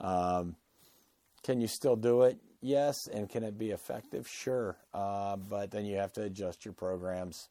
Um, 0.00 0.56
can 1.42 1.60
you 1.60 1.68
still 1.68 1.96
do 1.96 2.22
it? 2.22 2.38
Yes. 2.60 3.06
And 3.06 3.28
can 3.28 3.44
it 3.44 3.58
be 3.58 3.70
effective? 3.70 4.26
Sure. 4.26 4.76
Uh, 4.92 5.36
but 5.36 5.70
then 5.70 5.84
you 5.84 5.96
have 5.96 6.12
to 6.14 6.22
adjust 6.22 6.64
your 6.64 6.74
programs 6.74 7.48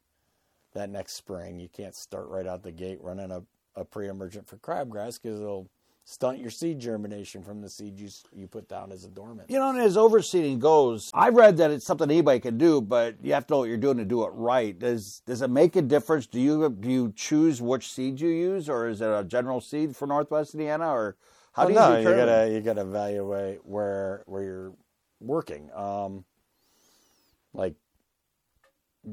that 0.73 0.89
next 0.89 1.13
spring. 1.13 1.59
You 1.59 1.69
can't 1.69 1.95
start 1.95 2.27
right 2.27 2.47
out 2.47 2.63
the 2.63 2.71
gate 2.71 2.99
running 3.01 3.31
a, 3.31 3.43
a 3.75 3.85
pre 3.85 4.07
emergent 4.07 4.47
for 4.47 4.57
crabgrass 4.57 5.21
because 5.21 5.39
it'll 5.39 5.69
stunt 6.05 6.39
your 6.39 6.49
seed 6.49 6.79
germination 6.79 7.41
from 7.41 7.61
the 7.61 7.69
seed 7.69 7.97
you, 7.97 8.09
you 8.35 8.47
put 8.47 8.67
down 8.67 8.91
as 8.91 9.05
a 9.05 9.09
dormant. 9.09 9.49
You 9.49 9.59
know, 9.59 9.69
and 9.69 9.79
as 9.79 9.95
overseeding 9.95 10.59
goes, 10.59 11.09
I 11.13 11.29
read 11.29 11.57
that 11.57 11.71
it's 11.71 11.85
something 11.85 12.09
anybody 12.09 12.39
can 12.39 12.57
do, 12.57 12.81
but 12.81 13.15
you 13.21 13.33
have 13.33 13.47
to 13.47 13.53
know 13.53 13.59
what 13.59 13.69
you're 13.69 13.77
doing 13.77 13.97
to 13.97 14.05
do 14.05 14.23
it 14.23 14.31
right. 14.33 14.77
Does 14.77 15.21
does 15.25 15.41
it 15.41 15.49
make 15.49 15.75
a 15.75 15.81
difference? 15.81 16.25
Do 16.27 16.39
you 16.39 16.69
do 16.69 16.89
you 16.89 17.13
choose 17.15 17.61
which 17.61 17.91
seed 17.91 18.19
you 18.19 18.29
use, 18.29 18.69
or 18.69 18.87
is 18.87 19.01
it 19.01 19.07
a 19.07 19.23
general 19.23 19.61
seed 19.61 19.95
for 19.95 20.07
Northwest 20.07 20.53
Indiana, 20.53 20.89
or 20.89 21.15
how 21.53 21.67
well, 21.67 21.91
do 21.93 21.97
you? 21.97 22.03
No, 22.03 22.09
you 22.09 22.17
gotta 22.17 22.51
you 22.51 22.61
gotta 22.61 22.81
evaluate 22.81 23.65
where 23.65 24.23
where 24.25 24.43
you're 24.43 24.73
working. 25.21 25.69
Um, 25.73 26.25
like 27.53 27.75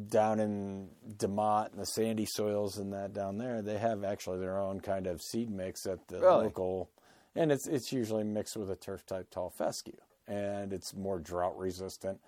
down 0.09 0.39
in 0.39 0.89
DeMotte 1.17 1.73
and 1.73 1.81
the 1.81 1.87
sandy 1.87 2.27
soils 2.27 2.79
and 2.79 2.93
that 2.93 3.13
down 3.13 3.39
there, 3.39 3.61
they 3.63 3.79
have 3.79 4.05
actually 4.05 4.39
their 4.39 4.59
own 4.59 4.81
kind 4.81 5.07
of 5.07 5.21
seed 5.21 5.51
mix 5.51 5.87
at 5.87 6.07
the 6.09 6.21
Really? 6.21 6.45
local, 6.45 6.91
and 7.35 7.51
it's 7.51 7.67
it's 7.67 7.93
usually 7.93 8.25
mixed 8.25 8.57
with 8.57 8.71
a 8.71 8.77
turf 8.77 9.05
type 9.07 9.31
tall 9.31 9.51
fescue, 9.51 9.97
and 10.29 10.73
it's 10.73 10.95
more 10.95 11.19
drought 11.19 11.57
resistant. 11.59 12.21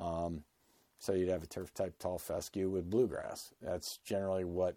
Um, 0.00 0.44
so 1.00 1.12
you'd 1.14 1.28
have 1.30 1.42
a 1.42 1.46
turf 1.48 1.72
type 1.74 1.98
tall 1.98 2.18
fescue 2.18 2.68
with 2.70 2.90
bluegrass. 2.90 3.52
That's 3.60 3.98
generally 4.04 4.44
what 4.44 4.76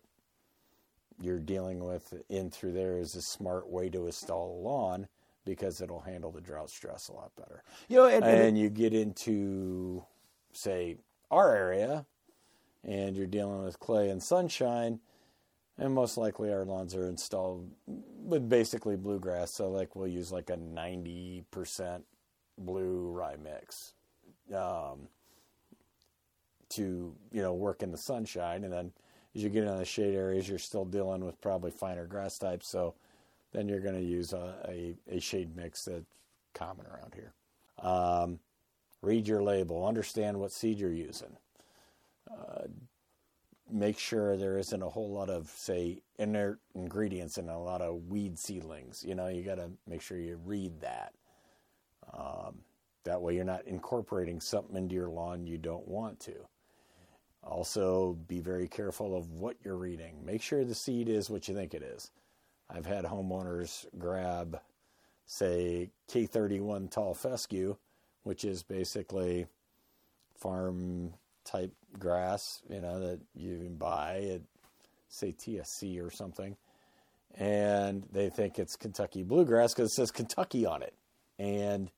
you're 1.21 1.39
dealing 1.39 1.83
with 1.83 2.13
in 2.29 2.49
through 2.49 2.71
there 2.71 2.97
is 2.97 3.15
a 3.15 3.21
smart 3.21 3.69
way 3.69 3.89
to 3.89 4.07
install 4.07 4.57
a 4.57 4.61
lawn 4.61 5.07
because 5.45 5.79
it'll 5.81 5.99
handle 5.99 6.31
the 6.31 6.41
drought 6.41 6.69
stress 6.69 7.07
a 7.07 7.13
lot 7.13 7.31
better 7.35 7.63
You 7.87 7.97
know, 7.97 8.05
and, 8.07 8.25
and- 8.25 8.41
and 8.41 8.57
you 8.57 8.69
get 8.69 8.93
into 8.93 10.03
say 10.53 10.97
our 11.29 11.55
area 11.55 12.05
and 12.83 13.15
you're 13.15 13.27
dealing 13.27 13.63
with 13.63 13.79
clay 13.79 14.09
and 14.09 14.21
sunshine 14.21 14.99
and 15.77 15.93
most 15.93 16.17
likely 16.17 16.51
our 16.51 16.65
lawns 16.65 16.95
are 16.95 17.07
installed 17.07 17.69
with 17.87 18.47
basically 18.47 18.95
bluegrass. 18.95 19.51
So 19.51 19.69
like 19.69 19.95
we'll 19.95 20.07
use 20.07 20.31
like 20.31 20.49
a 20.49 20.57
90% 20.57 22.01
blue 22.57 23.09
rye 23.11 23.37
mix 23.43 23.93
um, 24.55 25.07
to 26.69 27.15
you 27.31 27.41
know 27.41 27.53
work 27.53 27.81
in 27.81 27.91
the 27.91 27.97
sunshine. 27.97 28.63
And 28.63 28.73
then 28.73 28.91
as 29.35 29.43
you 29.43 29.49
get 29.49 29.63
in 29.63 29.77
the 29.77 29.85
shade 29.85 30.13
areas 30.13 30.47
you're 30.47 30.59
still 30.59 30.85
dealing 30.85 31.25
with 31.25 31.41
probably 31.41 31.71
finer 31.71 32.05
grass 32.05 32.37
types. 32.37 32.67
So 32.67 32.93
then 33.51 33.67
you're 33.67 33.79
going 33.79 33.95
to 33.95 34.01
use 34.01 34.33
a, 34.33 34.55
a, 34.67 34.95
a 35.09 35.19
shade 35.19 35.55
mix 35.55 35.85
that's 35.85 36.05
common 36.53 36.85
around 36.85 37.15
here. 37.15 37.33
Um, 37.79 38.39
read 39.01 39.27
your 39.27 39.41
label, 39.41 39.85
understand 39.85 40.39
what 40.39 40.51
seed 40.51 40.79
you're 40.79 40.93
using. 40.93 41.35
Make 43.71 43.97
sure 43.97 44.37
there 44.37 44.57
isn't 44.59 44.83
a 44.83 44.89
whole 44.89 45.11
lot 45.11 45.29
of, 45.29 45.49
say, 45.49 46.01
inert 46.19 46.59
ingredients 46.75 47.37
and 47.37 47.49
a 47.49 47.57
lot 47.57 47.81
of 47.81 48.07
weed 48.07 48.37
seedlings. 48.37 49.03
You 49.03 49.15
know, 49.15 49.29
you 49.29 49.41
got 49.41 49.55
to 49.55 49.71
make 49.87 50.01
sure 50.01 50.19
you 50.19 50.39
read 50.45 50.81
that. 50.81 51.13
Um, 52.13 52.59
that 53.03 53.21
way, 53.21 53.35
you're 53.35 53.45
not 53.45 53.65
incorporating 53.65 54.39
something 54.39 54.75
into 54.75 54.95
your 54.95 55.09
lawn 55.09 55.47
you 55.47 55.57
don't 55.57 55.87
want 55.87 56.19
to. 56.21 56.35
Also, 57.43 58.17
be 58.27 58.39
very 58.39 58.67
careful 58.67 59.17
of 59.17 59.31
what 59.31 59.57
you're 59.63 59.75
reading. 59.75 60.23
Make 60.23 60.41
sure 60.41 60.63
the 60.63 60.75
seed 60.75 61.09
is 61.09 61.29
what 61.29 61.47
you 61.47 61.55
think 61.55 61.73
it 61.73 61.81
is. 61.81 62.11
I've 62.69 62.85
had 62.85 63.05
homeowners 63.05 63.85
grab, 63.97 64.59
say, 65.25 65.89
K31 66.11 66.91
tall 66.91 67.13
fescue, 67.13 67.75
which 68.23 68.45
is 68.45 68.63
basically 68.63 69.47
farm 70.37 71.13
type 71.45 71.73
grass, 71.99 72.61
you 72.69 72.81
know, 72.81 72.99
that 72.99 73.19
you 73.35 73.57
can 73.57 73.75
buy 73.75 74.17
at, 74.33 74.41
say, 75.09 75.31
TSC 75.33 76.05
or 76.05 76.11
something. 76.11 76.55
And 77.35 78.05
they 78.11 78.29
think 78.29 78.59
it's 78.59 78.75
Kentucky 78.75 79.23
bluegrass 79.23 79.73
because 79.73 79.91
it 79.91 79.95
says 79.95 80.11
Kentucky 80.11 80.65
on 80.65 80.83
it. 80.83 80.93
And 81.39 81.91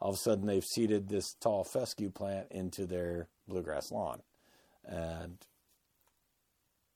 all 0.00 0.10
of 0.10 0.16
a 0.16 0.18
sudden 0.18 0.46
they've 0.46 0.64
seeded 0.64 1.08
this 1.08 1.34
tall 1.40 1.64
fescue 1.64 2.10
plant 2.10 2.48
into 2.50 2.86
their 2.86 3.28
bluegrass 3.48 3.90
lawn. 3.90 4.20
And 4.84 5.38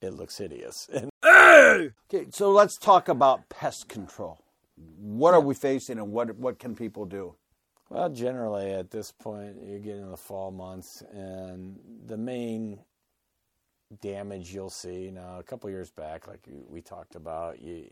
it 0.03 0.13
looks 0.13 0.37
hideous. 0.37 0.89
okay, 1.25 2.27
so 2.31 2.51
let's 2.51 2.77
talk 2.77 3.09
about 3.09 3.49
pest 3.49 3.89
control. 3.89 4.41
What 4.99 5.35
are 5.35 5.41
we 5.41 5.55
facing, 5.55 5.99
and 5.99 6.13
what 6.13 6.37
what 6.37 6.59
can 6.59 6.75
people 6.75 7.07
do? 7.07 7.35
Well, 7.89 8.09
generally 8.09 8.73
at 8.73 8.91
this 8.91 9.13
point, 9.13 9.63
you 9.63 9.79
get 9.79 9.97
into 9.97 10.11
the 10.11 10.17
fall 10.17 10.51
months, 10.51 11.03
and 11.13 11.79
the 12.07 12.17
main 12.17 12.81
damage 14.01 14.53
you'll 14.53 14.71
see 14.71 15.11
now. 15.13 15.39
A 15.39 15.43
couple 15.45 15.71
years 15.71 15.91
back, 15.91 16.27
like 16.27 16.49
we 16.69 16.81
talked 16.81 17.15
about, 17.15 17.63
you, 17.63 17.89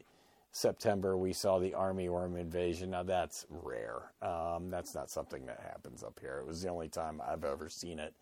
September 0.50 1.16
we 1.16 1.32
saw 1.32 1.58
the 1.58 1.74
army 1.74 2.08
worm 2.08 2.36
invasion. 2.36 2.90
Now 2.90 3.04
that's 3.04 3.46
rare. 3.48 4.12
Um, 4.22 4.70
that's 4.70 4.94
not 4.94 5.10
something 5.10 5.46
that 5.46 5.60
happens 5.60 6.02
up 6.02 6.18
here. 6.20 6.38
It 6.38 6.46
was 6.46 6.62
the 6.62 6.70
only 6.70 6.88
time 6.88 7.20
I've 7.24 7.44
ever 7.44 7.68
seen 7.68 7.98
it 7.98 8.14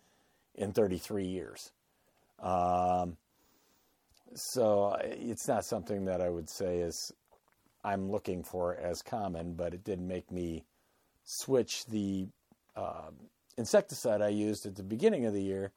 in 0.55 0.73
33 0.73 1.25
years. 1.25 1.71
Um, 2.39 3.17
so 4.35 4.97
it's 5.01 5.47
not 5.47 5.65
something 5.65 6.05
that 6.05 6.21
I 6.21 6.29
would 6.29 6.49
say 6.49 6.79
is 6.79 7.11
I'm 7.83 8.09
looking 8.09 8.43
for 8.43 8.75
as 8.75 9.01
common, 9.01 9.53
but 9.53 9.73
it 9.73 9.83
did 9.83 9.99
make 9.99 10.31
me 10.31 10.65
switch 11.23 11.85
the 11.85 12.27
uh, 12.75 13.09
insecticide 13.57 14.21
I 14.21 14.29
used 14.29 14.65
at 14.65 14.75
the 14.75 14.83
beginning 14.83 15.25
of 15.25 15.33
the 15.33 15.41
year 15.41 15.71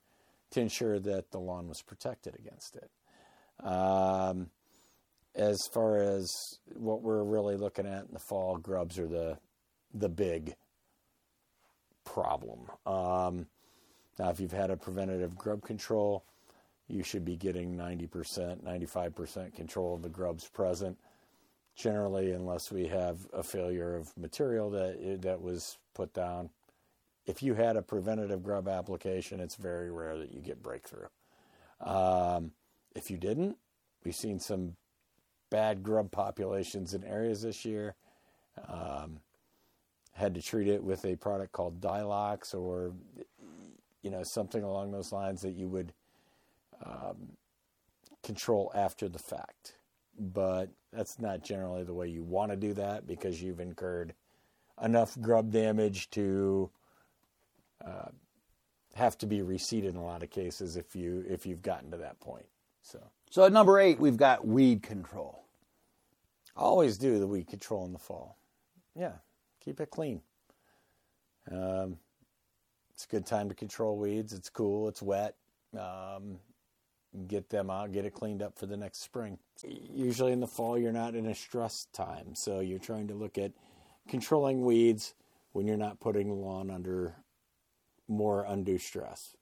to 0.51 0.61
ensure 0.61 0.99
that 0.99 1.31
the 1.31 1.39
lawn 1.39 1.69
was 1.69 1.83
protected 1.83 2.37
against 2.39 2.77
it. 2.77 2.91
Um, 3.65 4.51
as 5.35 5.59
far 5.73 5.99
as 5.99 6.59
what 6.75 7.03
we're 7.03 7.23
really 7.23 7.57
looking 7.57 7.87
at 7.87 8.07
in 8.07 8.13
the 8.13 8.19
fall, 8.19 8.57
grubs 8.57 8.99
are 8.99 9.07
the 9.07 9.39
the 9.95 10.09
big 10.09 10.55
problem. 12.05 12.67
Um, 12.85 13.47
now, 14.19 14.31
if 14.31 14.41
you've 14.41 14.53
had 14.53 14.71
a 14.71 14.77
preventative 14.77 15.37
grub 15.37 15.63
control, 15.63 16.25
you 16.89 17.03
should 17.03 17.25
be 17.25 17.37
getting 17.37 17.77
90%, 17.77 18.63
95% 18.63 19.55
control 19.55 19.95
of 19.95 20.03
the 20.03 20.09
grubs 20.09 20.49
present 20.49 20.99
generally 21.77 22.33
unless 22.33 22.73
we 22.73 22.87
have 22.87 23.19
a 23.33 23.43
failure 23.43 23.95
of 23.95 24.17
material 24.17 24.71
that 24.71 25.21
that 25.23 25.41
was 25.41 25.79
put 25.95 26.13
down 26.15 26.51
if 27.27 27.43
you 27.43 27.55
had 27.55 27.77
a 27.77 27.83
preventative 27.83 28.43
grub 28.43 28.69
application 28.69 29.41
it's 29.41 29.57
very 29.57 29.91
rare 29.91 30.17
that 30.19 30.33
you 30.33 30.41
get 30.41 30.63
breakthrough. 30.63 31.09
Um, 31.81 32.53
if 32.95 33.11
you 33.11 33.19
didn't 33.19 33.57
we've 34.05 34.15
seen 34.15 34.41
some 34.41 34.77
bad 35.51 35.83
grub 35.83 36.11
populations 36.11 36.95
in 36.95 37.05
areas 37.05 37.43
this 37.43 37.65
year. 37.65 37.95
Um, 38.69 39.21
had 40.17 40.35
to 40.35 40.41
treat 40.41 40.67
it 40.67 40.83
with 40.83 41.05
a 41.05 41.15
product 41.17 41.53
called 41.53 41.81
Dylox 41.81 42.55
or 42.55 42.93
you 44.03 44.11
know 44.11 44.23
something 44.23 44.63
along 44.63 44.93
those 44.93 45.13
lines 45.13 45.43
that 45.43 45.53
you 45.53 45.69
would 45.69 45.93
um, 46.85 47.37
control 48.23 48.73
after 48.75 49.09
the 49.09 49.19
fact 49.19 49.75
but 50.19 50.71
that's 50.93 51.19
not 51.19 51.43
generally 51.43 51.85
the 51.85 51.95
way 51.95 52.09
you 52.09 52.23
want 52.23 52.51
to 52.51 52.57
do 52.57 52.73
that 52.75 53.07
because 53.07 53.43
you've 53.43 53.61
incurred 53.61 54.15
enough 54.83 55.19
grub 55.21 55.51
damage 55.51 56.11
to 56.11 56.71
uh, 57.85 58.09
have 58.95 59.17
to 59.19 59.27
be 59.27 59.41
reseeded 59.41 59.91
in 59.91 59.97
a 59.97 60.05
lot 60.05 60.23
of 60.23 60.31
cases 60.31 60.77
if 60.77 60.97
you 60.97 61.25
if 61.29 61.45
you've 61.47 61.63
gotten 61.63 61.91
to 61.91 61.99
that 61.99 62.19
point. 62.21 62.47
So 62.83 62.99
So 63.31 63.45
at 63.45 63.53
number 63.53 63.79
eight, 63.79 63.99
we've 64.01 64.17
got 64.17 64.47
weed 64.47 64.83
control. 64.83 65.45
always 66.57 66.97
do 66.99 67.19
the 67.19 67.27
weed 67.27 67.47
control 67.49 67.85
in 67.85 67.93
the 67.93 67.99
fall. 67.99 68.39
Yeah, 68.95 69.13
keep 69.61 69.81
it 69.81 69.91
clean. 69.91 70.23
Um, 71.51 71.99
it's 72.95 73.05
a 73.05 73.09
good 73.09 73.27
time 73.27 73.49
to 73.51 73.55
control 73.55 73.99
weeds. 73.99 74.33
It's 74.33 74.49
cool. 74.49 74.89
It's 74.89 75.03
wet. 75.03 75.37
Um, 75.79 76.39
get 77.29 77.51
them 77.51 77.71
out, 77.71 77.93
get 77.93 78.05
it 78.05 78.15
cleaned 78.15 78.43
up 78.43 78.59
for 78.59 78.67
the 78.67 78.77
next 78.77 79.03
spring. 79.03 79.39
Usually 79.65 80.33
in 80.33 80.41
the 80.41 80.47
fall, 80.47 80.79
you're 80.79 80.93
not 80.93 81.15
in 81.15 81.27
a 81.27 81.35
stress 81.35 81.87
time, 81.93 82.35
so 82.35 82.61
you're 82.61 82.79
trying 82.79 83.09
to 83.09 83.15
look 83.15 83.39
at 83.39 83.53
controlling 84.09 84.65
weeds 84.65 85.15
when 85.53 85.67
you're 85.67 85.77
not 85.77 86.01
putting 86.01 86.29
the 86.29 86.35
lawn 86.35 86.71
under 86.71 87.17
more 88.09 88.45
undue 88.47 88.79
stress. 88.79 89.37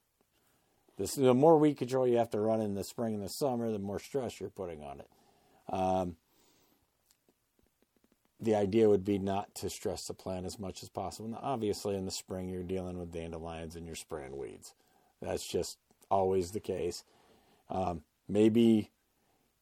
This, 0.97 1.17
the 1.17 1.35
more 1.35 1.59
weed 1.59 1.77
control 1.77 2.07
you 2.07 2.19
have 2.19 2.31
to 2.31 2.41
run 2.41 2.61
in 2.61 2.75
the 2.75 2.85
spring 2.85 3.15
and 3.15 3.23
the 3.23 3.29
summer, 3.29 3.71
the 3.71 3.79
more 3.79 3.99
stress 3.99 4.39
you're 4.39 4.51
putting 4.51 4.83
on 4.83 5.01
it. 5.01 5.09
Um, 5.69 6.17
the 8.41 8.55
idea 8.55 8.89
would 8.89 9.05
be 9.05 9.19
not 9.19 9.55
to 9.57 9.71
stress 9.71 10.07
the 10.07 10.15
plant 10.15 10.47
as 10.47 10.59
much 10.59 10.83
as 10.83 10.89
possible. 10.89 11.29
Now, 11.29 11.41
obviously, 11.43 11.97
in 11.97 12.05
the 12.05 12.11
spring, 12.11 12.49
you're 12.49 12.63
dealing 12.63 12.99
with 12.99 13.13
dandelions 13.13 13.75
and 13.75 13.87
you're 13.87 13.95
spraying 13.95 14.37
weeds. 14.37 14.75
That's 15.21 15.47
just 15.47 15.79
always 16.11 16.51
the 16.51 16.61
case. 16.61 17.05
Um, 17.71 18.03
maybe 18.29 18.91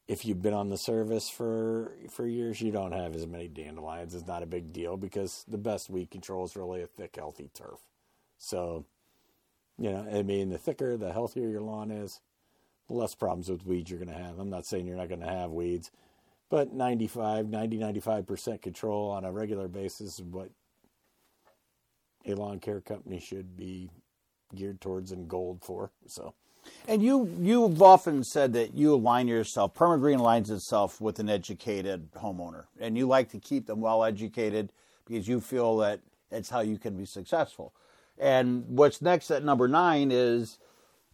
if 0.07 0.25
you've 0.25 0.41
been 0.41 0.53
on 0.53 0.69
the 0.69 0.77
service 0.77 1.29
for 1.29 1.93
for 2.09 2.27
years, 2.27 2.61
you 2.61 2.71
don't 2.71 2.91
have 2.91 3.15
as 3.15 3.25
many 3.25 3.47
dandelions. 3.47 4.13
It's 4.13 4.27
not 4.27 4.43
a 4.43 4.47
big 4.47 4.73
deal 4.73 4.97
because 4.97 5.45
the 5.47 5.57
best 5.57 5.89
weed 5.89 6.11
control 6.11 6.45
is 6.45 6.55
really 6.55 6.81
a 6.81 6.87
thick, 6.87 7.15
healthy 7.15 7.49
turf. 7.53 7.79
So, 8.37 8.85
you 9.77 9.89
know, 9.89 10.05
I 10.11 10.23
mean, 10.23 10.49
the 10.49 10.57
thicker, 10.57 10.97
the 10.97 11.13
healthier 11.13 11.49
your 11.49 11.61
lawn 11.61 11.91
is, 11.91 12.19
the 12.87 12.93
less 12.93 13.15
problems 13.15 13.49
with 13.49 13.65
weeds 13.65 13.89
you're 13.89 13.99
going 13.99 14.15
to 14.15 14.23
have. 14.23 14.39
I'm 14.39 14.49
not 14.49 14.65
saying 14.65 14.85
you're 14.85 14.97
not 14.97 15.07
going 15.07 15.21
to 15.21 15.27
have 15.27 15.51
weeds, 15.51 15.91
but 16.49 16.73
95, 16.73 17.47
90, 17.47 17.77
95% 17.77 18.61
control 18.61 19.09
on 19.09 19.23
a 19.23 19.31
regular 19.31 19.69
basis 19.69 20.19
is 20.19 20.21
what 20.21 20.49
a 22.25 22.33
lawn 22.33 22.59
care 22.59 22.81
company 22.81 23.19
should 23.19 23.55
be 23.55 23.89
geared 24.53 24.81
towards 24.81 25.11
and 25.11 25.27
gold 25.29 25.63
for. 25.63 25.91
So, 26.07 26.33
And 26.87 27.01
you 27.01 27.29
you've 27.39 27.81
often 27.81 28.23
said 28.23 28.53
that 28.53 28.73
you 28.73 28.93
align 28.93 29.27
yourself. 29.27 29.73
Perma-Green 29.73 30.19
aligns 30.19 30.49
itself 30.49 30.99
with 30.99 31.19
an 31.19 31.29
educated 31.29 32.11
homeowner, 32.13 32.65
and 32.79 32.97
you 32.97 33.07
like 33.07 33.29
to 33.29 33.39
keep 33.39 33.67
them 33.67 33.81
well 33.81 34.03
educated 34.03 34.71
because 35.05 35.27
you 35.27 35.39
feel 35.39 35.77
that 35.77 35.99
it's 36.31 36.49
how 36.49 36.61
you 36.61 36.77
can 36.77 36.97
be 36.97 37.05
successful. 37.05 37.73
And 38.17 38.65
what's 38.67 39.01
next 39.01 39.31
at 39.31 39.43
number 39.43 39.67
nine 39.67 40.11
is 40.11 40.59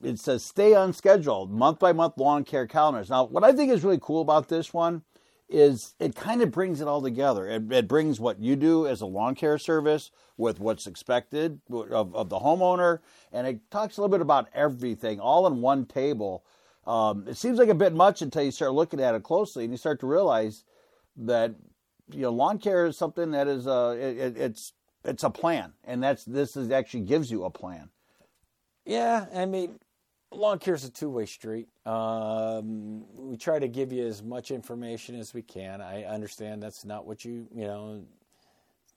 it 0.01 0.19
says 0.19 0.43
stay 0.43 0.73
on 0.73 0.93
schedule, 0.93 1.47
month 1.47 1.79
by 1.79 1.91
month 1.91 2.17
lawn 2.17 2.43
care 2.43 2.67
calendars. 2.67 3.09
Now, 3.09 3.25
what 3.25 3.43
I 3.43 3.51
think 3.51 3.71
is 3.71 3.83
really 3.83 3.99
cool 4.01 4.21
about 4.21 4.47
this 4.47 4.73
one 4.73 5.03
is 5.49 5.95
it 5.99 6.15
kind 6.15 6.41
of 6.41 6.51
brings 6.51 6.79
it 6.79 6.87
all 6.87 7.01
together. 7.01 7.47
It, 7.47 7.71
it 7.71 7.87
brings 7.87 8.19
what 8.19 8.39
you 8.39 8.55
do 8.55 8.87
as 8.87 9.01
a 9.01 9.05
lawn 9.05 9.35
care 9.35 9.57
service 9.57 10.11
with 10.37 10.59
what's 10.59 10.87
expected 10.87 11.59
of, 11.71 12.15
of 12.15 12.29
the 12.29 12.39
homeowner, 12.39 12.99
and 13.31 13.47
it 13.47 13.59
talks 13.71 13.97
a 13.97 14.01
little 14.01 14.11
bit 14.11 14.21
about 14.21 14.47
everything 14.53 15.19
all 15.19 15.47
in 15.47 15.61
one 15.61 15.85
table. 15.85 16.43
Um, 16.85 17.25
it 17.27 17.35
seems 17.35 17.57
like 17.57 17.69
a 17.69 17.75
bit 17.75 17.93
much 17.93 18.21
until 18.21 18.43
you 18.43 18.51
start 18.51 18.73
looking 18.73 19.01
at 19.01 19.15
it 19.15 19.23
closely, 19.23 19.63
and 19.63 19.73
you 19.73 19.77
start 19.77 19.99
to 20.01 20.07
realize 20.07 20.63
that 21.17 21.55
you 22.11 22.21
know 22.21 22.31
lawn 22.31 22.59
care 22.59 22.85
is 22.85 22.97
something 22.97 23.31
that 23.31 23.47
is 23.47 23.67
uh, 23.67 23.95
it, 23.99 24.17
it, 24.17 24.37
it's 24.37 24.73
it's 25.03 25.23
a 25.23 25.29
plan, 25.29 25.73
and 25.83 26.03
that's 26.03 26.23
this 26.25 26.55
is 26.55 26.71
actually 26.71 27.01
gives 27.01 27.31
you 27.31 27.43
a 27.43 27.49
plan. 27.49 27.89
Yeah, 28.85 29.25
I 29.33 29.45
mean, 29.45 29.79
lawn 30.31 30.59
care 30.59 30.75
is 30.75 30.83
a 30.83 30.91
two 30.91 31.09
way 31.09 31.25
street. 31.25 31.67
Um, 31.86 33.05
we 33.15 33.38
try 33.38 33.59
to 33.59 33.67
give 33.67 33.91
you 33.91 34.05
as 34.05 34.21
much 34.24 34.51
information 34.51 35.15
as 35.19 35.33
we 35.33 35.41
can. 35.41 35.81
I 35.81 36.03
understand 36.03 36.62
that's 36.62 36.86
not 36.86 37.05
what 37.05 37.25
you, 37.25 37.48
you 37.53 37.65
know, 37.65 38.03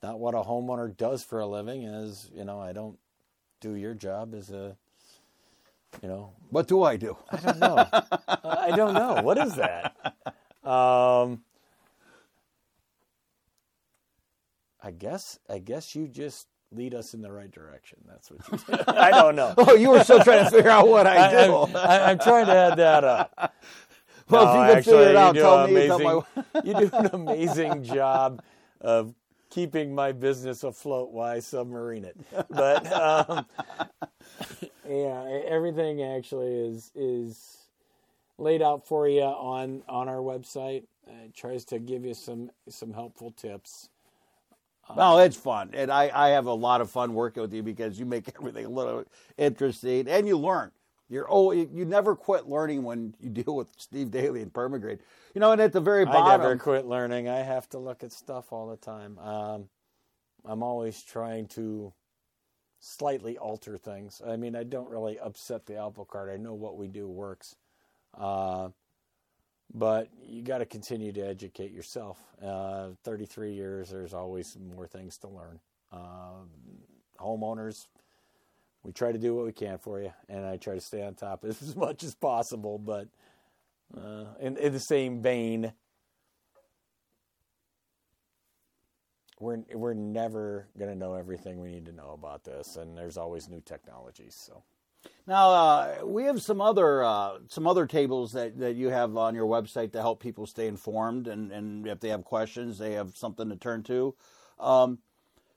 not 0.03 0.19
what 0.19 0.35
a 0.35 0.39
homeowner 0.39 0.95
does 0.97 1.23
for 1.23 1.41
a 1.41 1.47
living. 1.47 1.85
Is 1.85 2.31
you 2.35 2.45
know, 2.45 2.61
I 2.61 2.73
don't 2.73 2.99
do 3.61 3.75
your 3.77 3.95
job 3.95 4.35
as 4.35 4.51
a, 4.51 4.77
you 6.03 6.09
know, 6.09 6.33
What 6.51 6.69
do 6.69 6.83
I 6.83 6.97
do? 6.97 7.17
I 7.31 7.37
don't 7.37 7.59
know. 7.59 7.87
I 8.45 8.73
don't 8.75 8.95
know. 8.95 9.23
What 9.23 9.39
is 9.39 9.55
that? 9.57 9.97
Um, 10.65 11.43
I 14.83 14.91
guess. 14.91 15.39
I 15.49 15.59
guess 15.59 15.95
you 15.95 16.09
just 16.09 16.47
lead 16.75 16.95
us 16.95 17.14
in 17.14 17.23
the 17.23 17.31
right 17.31 17.50
direction. 17.50 17.99
That's 18.09 18.31
what 18.31 18.41
you. 18.69 18.76
Do. 18.76 18.85
I 18.88 19.11
don't 19.11 19.37
know. 19.37 19.55
oh, 19.57 19.75
you 19.75 19.91
were 19.91 20.05
still 20.05 20.23
trying 20.23 20.45
to 20.45 20.50
figure 20.50 20.71
out 20.71 20.88
what 20.88 21.07
I 21.07 21.31
do. 21.47 21.55
I, 21.76 22.11
am 22.11 22.19
trying 22.19 22.47
to 22.47 22.54
add 22.54 22.76
that 22.76 23.04
up. 23.04 23.54
Well, 24.28 24.54
No, 24.54 24.63
if 24.63 24.69
you 24.69 24.75
can 24.75 24.82
figure 24.85 25.00
it 25.11 25.17
actually, 25.17 25.17
out, 25.17 25.28
you 25.28 25.35
do 25.35 25.41
tell 25.41 25.65
an 25.65 25.75
me. 25.75 25.87
Tell 25.87 25.97
amazing- 25.97 26.25
my... 26.54 26.61
you 26.65 26.75
do 26.75 26.97
an 26.97 27.11
amazing 27.13 27.85
job 27.85 28.43
of 28.80 29.15
keeping 29.50 29.95
my 29.95 30.13
business 30.13 30.65
afloat 30.65 31.11
while 31.11 31.28
I 31.28 31.41
submarine 31.41 32.04
it. 32.04 32.17
But 32.49 32.91
um, 32.93 33.47
yeah, 34.89 35.41
everything 35.47 36.02
actually 36.02 36.54
is 36.54 36.91
is 36.95 37.58
laid 38.39 38.63
out 38.63 38.87
for 38.87 39.06
you 39.08 39.23
on 39.23 39.82
on 39.89 40.08
our 40.08 40.19
website. 40.19 40.85
It 41.06 41.35
tries 41.35 41.65
to 41.67 41.78
give 41.78 42.04
you 42.06 42.15
some 42.15 42.50
some 42.69 42.93
helpful 42.95 43.32
tips. 43.32 43.91
No, 44.97 45.19
it's 45.19 45.37
fun, 45.37 45.71
and 45.75 45.91
I, 45.91 46.11
I 46.15 46.28
have 46.31 46.47
a 46.47 46.55
lot 46.55 46.81
of 46.81 46.91
fun 46.91 47.15
working 47.15 47.43
with 47.43 47.52
you 47.52 47.63
because 47.63 47.99
you 47.99 48.07
make 48.07 48.28
everything 48.39 48.67
a 48.67 48.69
little 48.71 49.05
interesting, 49.37 50.09
and 50.09 50.26
you 50.26 50.39
learn. 50.39 50.71
You're 51.09 51.26
oh, 51.28 51.52
you 51.52 51.85
never 51.85 52.17
quit 52.17 52.49
learning 52.49 52.85
when 52.85 53.15
you 53.21 53.28
deal 53.43 53.55
with 53.55 53.69
Steve 53.76 54.11
Daly 54.11 54.41
and 54.41 54.52
Perma-Green. 54.52 54.99
You 55.35 55.41
know, 55.41 55.52
and 55.52 55.61
at 55.61 55.73
the 55.73 55.81
very 55.81 56.07
bottom, 56.07 56.26
I 56.26 56.37
never 56.37 56.57
quit 56.57 56.87
learning. 56.87 57.28
I 57.28 57.41
have 57.41 57.69
to 57.71 57.78
look 57.78 58.02
at 58.02 58.13
stuff 58.13 58.52
all 58.52 58.69
the 58.69 58.76
time. 58.76 59.19
Um, 59.19 59.69
I'm 60.45 60.63
always 60.63 61.02
trying 61.02 61.49
to 61.49 61.93
slightly 62.81 63.39
alter 63.39 63.78
things. 63.78 64.23
I 64.26 64.37
mean, 64.37 64.57
I 64.57 64.65
don't 64.65 64.89
really 64.89 65.19
upset 65.19 65.67
the 65.67 65.76
apple 65.76 66.05
cart. 66.05 66.31
I 66.33 66.37
know 66.37 66.55
what 66.55 66.76
we 66.76 66.89
do 66.89 67.07
works. 67.07 67.57
Uh, 68.19 68.71
but 69.75 70.08
you 70.26 70.43
got 70.43 70.58
to 70.58 70.67
continue 70.67 71.13
to 71.13 71.21
educate 71.21 71.73
yourself. 71.73 72.19
Uh, 72.43 72.91
33 73.04 73.54
years, 73.54 73.91
there's 73.91 74.15
always 74.15 74.56
more 74.75 74.87
things 74.87 75.19
to 75.19 75.28
learn. 75.28 75.61
Uh, 75.91 76.45
homeowners, 77.19 77.87
we 78.82 78.93
try 78.93 79.13
to 79.13 79.19
do 79.19 79.35
what 79.35 79.45
we 79.45 79.52
can 79.52 79.78
for 79.78 80.00
you, 80.00 80.13
and 80.28 80.45
I 80.45 80.56
try 80.56 80.75
to 80.75 80.80
stay 80.80 81.02
on 81.02 81.15
top 81.15 81.45
as 81.49 81.76
much 81.76 82.02
as 82.02 82.15
possible. 82.15 82.78
But 82.78 83.08
uh, 83.97 84.25
in, 84.41 84.56
in 84.56 84.73
the 84.73 84.80
same 84.80 85.23
vein, 85.23 85.73
we're 89.41 89.63
we're 89.75 89.95
never 89.95 90.69
going 90.78 90.91
to 90.91 90.99
know 90.99 91.15
everything 91.15 91.61
we 91.61 91.71
need 91.71 91.87
to 91.87 91.93
know 91.93 92.11
about 92.11 92.45
this, 92.45 92.76
and 92.76 92.97
there's 92.97 93.17
always 93.17 93.49
new 93.49 93.61
technologies. 93.61 94.37
So. 94.39 94.63
Now 95.26 95.50
uh, 95.50 95.95
we 96.04 96.25
have 96.25 96.43
some 96.43 96.60
other 96.60 97.04
uh, 97.04 97.38
some 97.49 97.67
other 97.67 97.86
tables 97.86 98.32
that, 98.32 98.58
that 98.58 98.75
you 98.75 98.88
have 98.88 99.17
on 99.17 99.34
your 99.34 99.47
website 99.47 99.93
to 99.93 100.00
help 100.00 100.21
people 100.21 100.47
stay 100.47 100.67
informed, 100.67 101.28
and, 101.28 101.52
and 101.52 101.86
if 101.86 102.00
they 102.00 102.08
have 102.08 102.25
questions, 102.25 102.78
they 102.78 102.93
have 102.93 103.12
something 103.15 103.49
to 103.49 103.56
turn 103.56 103.82
to. 103.84 104.15
Um, 104.58 104.99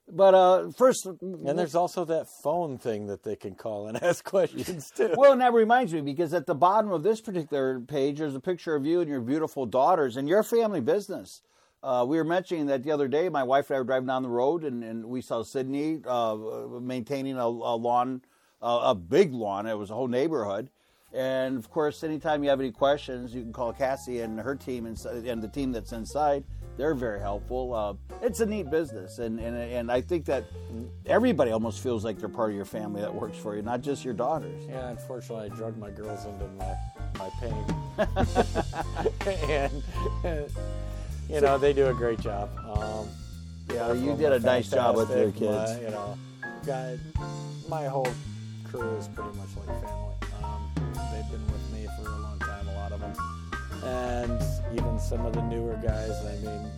but 0.08 0.36
uh, 0.36 0.70
first, 0.78 1.06
And 1.06 1.58
there's 1.58 1.74
also 1.74 2.06
that 2.06 2.28
phone 2.44 2.78
thing 2.78 3.08
that 3.08 3.24
they 3.24 3.36
can 3.36 3.56
call 3.56 3.88
and 3.88 4.02
ask 4.04 4.24
questions 4.24 4.92
too. 4.92 5.14
well, 5.18 5.32
and 5.32 5.42
that 5.42 5.54
reminds 5.54 5.94
me 5.94 6.02
because 6.02 6.34
at 6.34 6.46
the 6.46 6.54
bottom 6.54 6.92
of 6.92 7.02
this 7.02 7.22
particular 7.22 7.80
page, 7.80 8.20
there's 8.20 8.36
a 8.36 8.40
picture 8.40 8.76
of 8.76 8.86
you 8.86 9.02
and 9.02 9.10
your 9.10 9.22
beautiful 9.22 9.66
daughters 9.66 10.16
and 10.16 10.30
your 10.30 10.44
family 10.44 10.82
business. 10.82 11.42
Uh, 11.82 12.06
we 12.08 12.18
were 12.18 12.24
mentioning 12.24 12.68
that 12.68 12.84
the 12.84 12.92
other 12.92 13.08
day. 13.08 13.30
My 13.30 13.44
wife 13.44 13.70
and 13.70 13.78
I 13.78 13.80
were 13.80 13.86
driving 13.86 14.08
down 14.08 14.24
the 14.24 14.30
road, 14.30 14.64
and, 14.64 14.84
and 14.84 15.06
we 15.06 15.22
saw 15.22 15.44
Sydney 15.44 16.02
uh, 16.08 16.36
maintaining 16.82 17.38
a, 17.38 17.46
a 17.46 17.76
lawn, 17.76 18.22
uh, 18.66 18.90
a 18.90 18.96
big 18.96 19.32
lawn. 19.32 19.68
It 19.68 19.78
was 19.78 19.92
a 19.92 19.94
whole 19.94 20.08
neighborhood. 20.08 20.70
And 21.14 21.58
of 21.58 21.70
course, 21.70 22.04
anytime 22.04 22.44
you 22.44 22.50
have 22.50 22.60
any 22.60 22.72
questions, 22.72 23.34
you 23.34 23.42
can 23.42 23.54
call 23.54 23.72
Cassie 23.72 24.20
and 24.20 24.40
her 24.40 24.56
team 24.56 24.86
and, 24.86 25.06
and 25.06 25.42
the 25.42 25.48
team 25.48 25.72
that's 25.72 25.94
inside. 25.94 26.44
They're 26.78 26.96
very 26.96 27.22
helpful. 27.22 27.74
Uh, 27.74 27.94
it's 28.22 28.42
a 28.42 28.46
neat 28.46 28.70
business, 28.70 29.20
and, 29.20 29.40
and 29.40 29.56
and 29.56 29.90
I 29.90 30.02
think 30.02 30.26
that 30.26 30.44
everybody 31.06 31.52
almost 31.52 31.82
feels 31.82 32.04
like 32.04 32.20
they're 32.20 32.28
part 32.28 32.50
of 32.50 32.56
your 32.58 32.66
family 32.66 33.00
that 33.00 33.16
works 33.16 33.38
for 33.38 33.56
you, 33.56 33.62
not 33.62 33.80
just 33.80 34.04
your 34.04 34.14
daughters. 34.14 34.66
Yeah, 34.68 34.90
unfortunately, 34.90 35.50
I 35.50 35.56
drug 35.56 35.78
my 35.78 35.90
girls 35.90 36.26
into 36.26 36.46
my 36.60 36.76
my 37.18 37.30
pain, 37.40 37.64
and 39.50 39.84
uh, 40.26 40.50
you 41.30 41.40
know 41.40 41.58
they 41.58 41.72
do 41.72 41.88
a 41.88 41.94
great 41.94 42.20
job. 42.20 42.50
Um, 42.68 43.08
Yeah, 43.74 43.94
you 43.94 44.18
did 44.18 44.34
a 44.34 44.40
nice 44.40 44.70
job 44.70 44.98
with 44.98 45.10
your 45.12 45.32
fantastic. 45.32 45.50
My, 45.50 45.66
kids. 45.66 45.82
you 45.82 45.90
know, 45.92 46.18
got 46.66 47.70
my 47.70 47.88
whole 47.88 48.10
crew 48.76 48.98
is 48.98 49.08
pretty 49.08 49.30
much 49.38 49.50
like 49.56 49.82
family. 49.82 50.16
Um, 50.44 50.70
they've 51.12 51.32
been 51.32 51.46
with 51.48 51.72
me 51.72 51.88
for 51.96 52.10
a 52.10 52.20
long 52.20 52.40
time, 52.40 52.68
a 52.68 52.74
lot 52.76 52.92
of 52.92 53.00
them, 53.00 53.14
and 53.84 54.42
even 54.74 55.00
some 55.00 55.26
of 55.26 55.34
the 55.34 55.42
newer 55.44 55.76
guys. 55.76 56.12
I 56.26 56.36
mean, 56.46 56.72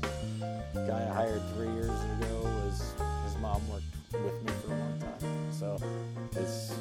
the 0.73 0.85
guy 0.87 1.07
I 1.09 1.13
hired 1.13 1.41
three 1.55 1.71
years 1.73 1.89
ago 1.89 2.41
was 2.43 2.93
his 3.25 3.37
mom 3.41 3.61
worked 3.69 3.85
with 4.13 4.43
me 4.43 4.51
for 4.63 4.73
a 4.73 4.77
long 4.77 4.99
time, 4.99 5.51
so 5.51 5.77
it's 6.35 6.73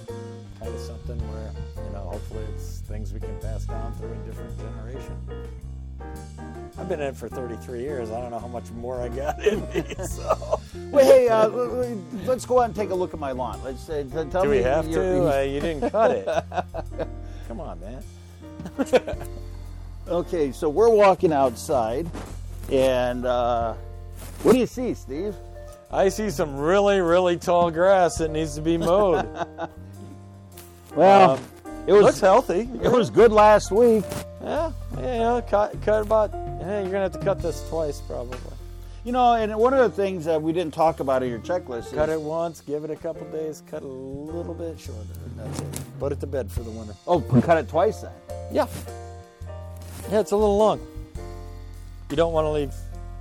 kind 0.61 0.75
of 0.75 0.81
something 0.81 1.19
where 1.33 1.51
you 1.85 1.93
know 1.93 2.11
hopefully 2.13 2.45
it's 2.55 2.81
things 2.81 3.13
we 3.13 3.21
can 3.21 3.39
pass 3.41 3.65
down 3.65 3.95
through 3.95 4.13
a 4.13 4.27
different 4.27 4.57
generation. 4.59 5.17
I've 6.87 6.91
been 6.91 7.01
in 7.01 7.15
for 7.15 7.29
33 7.29 7.81
years. 7.81 8.13
I 8.13 8.21
don't 8.21 8.31
know 8.31 8.39
how 8.39 8.47
much 8.47 8.71
more 8.71 9.03
I 9.03 9.09
got 9.09 9.45
in 9.45 9.61
me. 9.71 9.83
So. 10.07 10.61
Well, 10.93 11.05
hey, 11.05 11.27
uh, 11.27 11.49
let's 12.29 12.47
go 12.47 12.61
out 12.61 12.67
and 12.67 12.77
take 12.77 12.91
a 12.91 12.95
look 12.95 13.13
at 13.13 13.19
my 13.19 13.33
lawn. 13.33 13.61
Let's 13.65 13.91
uh, 13.91 14.05
tell 14.31 14.45
Do 14.45 14.51
me. 14.51 14.59
we 14.59 14.63
have 14.63 14.89
to? 14.93 15.37
Uh, 15.37 15.41
you 15.43 15.59
didn't 15.59 15.91
cut 15.91 16.13
it. 16.13 16.27
Come 17.49 17.59
on, 17.61 17.81
man. 17.81 18.05
okay, 20.09 20.53
so 20.53 20.69
we're 20.69 20.89
walking 20.89 21.33
outside, 21.33 22.09
and 22.71 23.27
uh, 23.27 23.75
what 24.45 24.53
do 24.53 24.59
you 24.61 24.67
see, 24.67 24.95
Steve? 24.95 25.35
I 25.91 26.09
see 26.09 26.31
some 26.31 26.57
really, 26.57 27.01
really 27.01 27.37
tall 27.37 27.73
grass 27.73 28.19
that 28.19 28.31
needs 28.31 28.55
to 28.55 28.61
be 28.63 28.77
mowed. 28.79 29.27
Well, 30.95 31.31
Um, 31.33 31.41
it 31.89 31.93
was 31.93 32.03
Looks 32.05 32.21
healthy. 32.21 32.71
it 32.81 32.93
was 32.93 33.11
good 33.11 33.33
last 33.33 33.73
week. 33.73 34.05
Yeah, 34.41 34.71
yeah, 35.01 35.41
cut, 35.51 35.83
cut 35.83 36.03
about. 36.03 36.31
Hey, 36.59 36.83
you're 36.83 36.91
gonna 36.93 37.01
have 37.01 37.13
to 37.13 37.19
cut 37.19 37.41
this 37.41 37.67
twice 37.69 38.01
probably. 38.01 38.39
You 39.05 39.13
know, 39.13 39.35
and 39.35 39.55
one 39.57 39.73
of 39.73 39.79
the 39.79 40.03
things 40.03 40.25
that 40.25 40.43
we 40.43 40.53
didn't 40.53 40.75
talk 40.75 40.99
about 40.99 41.23
in 41.23 41.31
your 41.31 41.39
checklist 41.39 41.95
Cut 41.95 42.09
is 42.09 42.17
it 42.17 42.21
once, 42.21 42.61
give 42.61 42.83
it 42.83 42.91
a 42.91 42.97
couple 42.97 43.25
days, 43.31 43.63
cut 43.71 43.83
a 43.83 43.87
little 43.87 44.53
bit 44.53 44.81
shorter. 44.81 44.99
and 45.25 45.39
That's 45.39 45.61
it. 45.61 45.83
Put 46.01 46.11
it 46.11 46.19
to 46.21 46.27
bed 46.27 46.51
for 46.51 46.65
the 46.65 46.71
winter. 46.71 46.95
oh, 47.07 47.21
cut 47.21 47.57
it 47.59 47.69
twice 47.69 48.01
then. 48.01 48.11
Yeah. 48.51 48.67
Yeah, 50.11 50.21
it's 50.21 50.33
a 50.33 50.37
little 50.37 50.57
long. 50.59 50.85
You 52.11 52.17
don't 52.17 52.33
want 52.33 52.47
to 52.47 52.51
leave 52.51 52.73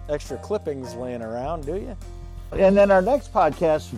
extra 0.09 0.37
clippings 0.37 0.95
laying 0.95 1.21
around, 1.21 1.65
do 1.65 1.75
you? 1.75 1.95
And 2.51 2.75
then 2.75 2.89
our 2.89 3.01
next 3.01 3.31
podcast, 3.33 3.91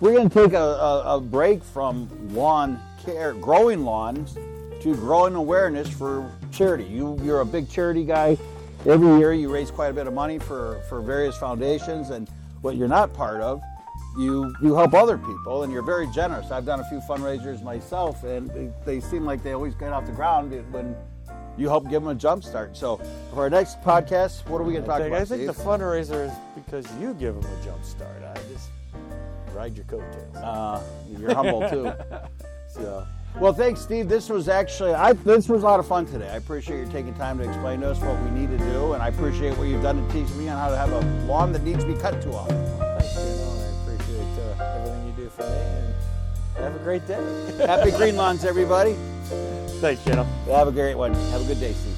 we're 0.00 0.12
going 0.12 0.28
to 0.28 0.42
take 0.44 0.52
a, 0.52 0.58
a, 0.58 1.16
a 1.16 1.20
break 1.20 1.64
from 1.64 2.08
lawn 2.34 2.80
care, 3.04 3.32
growing 3.34 3.84
lawns, 3.84 4.34
to 4.82 4.94
growing 4.94 5.34
awareness 5.34 5.88
for 5.88 6.30
charity. 6.52 6.84
You, 6.84 7.18
you're 7.22 7.40
a 7.40 7.46
big 7.46 7.68
charity 7.70 8.04
guy. 8.04 8.36
Every 8.84 9.18
year 9.18 9.32
you 9.32 9.52
raise 9.52 9.70
quite 9.70 9.88
a 9.88 9.92
bit 9.92 10.06
of 10.08 10.12
money 10.14 10.38
for, 10.38 10.80
for 10.88 11.00
various 11.00 11.36
foundations, 11.36 12.10
and 12.10 12.28
what 12.62 12.76
you're 12.76 12.88
not 12.88 13.12
part 13.12 13.40
of, 13.40 13.62
you, 14.18 14.52
you 14.60 14.74
help 14.74 14.92
other 14.92 15.16
people, 15.16 15.62
and 15.62 15.72
you're 15.72 15.84
very 15.84 16.08
generous. 16.08 16.50
I've 16.50 16.66
done 16.66 16.80
a 16.80 16.84
few 16.84 16.98
fundraisers 17.00 17.62
myself, 17.62 18.24
and 18.24 18.50
they, 18.50 18.70
they 18.84 19.00
seem 19.00 19.24
like 19.24 19.42
they 19.44 19.52
always 19.52 19.74
get 19.76 19.92
off 19.92 20.06
the 20.06 20.12
ground 20.12 20.50
when 20.72 20.96
you 21.56 21.68
help 21.68 21.84
give 21.84 22.02
them 22.02 22.08
a 22.08 22.14
jump 22.14 22.42
start. 22.42 22.76
So 22.76 22.96
for 23.32 23.40
our 23.42 23.50
next 23.50 23.80
podcast, 23.82 24.48
what 24.48 24.60
are 24.60 24.64
we 24.64 24.72
going 24.72 24.84
to 24.84 24.90
I 24.90 24.98
talk 24.98 25.02
think, 25.02 25.14
about? 25.14 25.22
I 25.22 25.24
think 25.24 25.46
the 25.46 25.62
fundraiser 25.62 26.26
is 26.26 26.32
because 26.56 26.86
you 27.00 27.14
give 27.14 27.40
them 27.40 27.44
a 27.60 27.64
jump 27.64 27.84
start. 27.84 28.22
I 28.24 28.34
just 28.52 28.68
ride 29.54 29.76
your 29.76 29.84
coattails. 29.84 30.36
uh, 30.36 30.82
you're 31.18 31.34
humble 31.34 31.68
too. 31.70 31.92
So, 32.68 33.06
Well, 33.38 33.52
thanks, 33.52 33.80
Steve. 33.80 34.08
This 34.08 34.28
was 34.28 34.48
actually 34.48 34.92
I. 34.92 35.14
This 35.14 35.48
was 35.48 35.62
a 35.62 35.66
lot 35.66 35.80
of 35.80 35.86
fun 35.86 36.06
today. 36.06 36.28
I 36.28 36.36
appreciate 36.36 36.80
you 36.80 36.92
taking 36.92 37.14
time 37.14 37.38
to 37.38 37.44
explain 37.44 37.80
to 37.80 37.90
us 37.90 37.98
what 38.00 38.20
we 38.22 38.30
need 38.30 38.50
to 38.50 38.58
do, 38.58 38.92
and 38.92 39.02
I 39.02 39.08
appreciate 39.08 39.56
what 39.56 39.64
you've 39.68 39.82
done 39.82 40.06
to 40.06 40.12
teach 40.12 40.32
me 40.36 40.48
on 40.48 40.58
how 40.58 40.68
to 40.68 40.76
have 40.76 40.92
a 40.92 41.00
lawn 41.26 41.52
that 41.52 41.62
needs 41.62 41.82
to 41.82 41.92
be 41.92 41.98
cut 41.98 42.20
too 42.22 42.32
often. 42.32 42.56
thanks, 42.78 43.16
and 43.16 43.40
I 43.40 43.92
appreciate 43.92 44.60
uh, 44.60 44.76
everything 44.76 45.06
you 45.06 45.12
do 45.24 45.28
for 45.30 45.42
me. 45.42 45.48
And 46.56 46.64
have 46.64 46.76
a 46.76 46.84
great 46.84 47.06
day. 47.06 47.16
Happy 47.66 47.90
green 47.90 48.16
lawns, 48.16 48.44
everybody. 48.44 48.94
Thanks, 49.80 50.06
know. 50.06 50.24
Have 50.46 50.68
a 50.68 50.72
great 50.72 50.94
one. 50.94 51.14
Have 51.14 51.40
a 51.40 51.44
good 51.44 51.58
day, 51.58 51.72
Steve. 51.72 51.91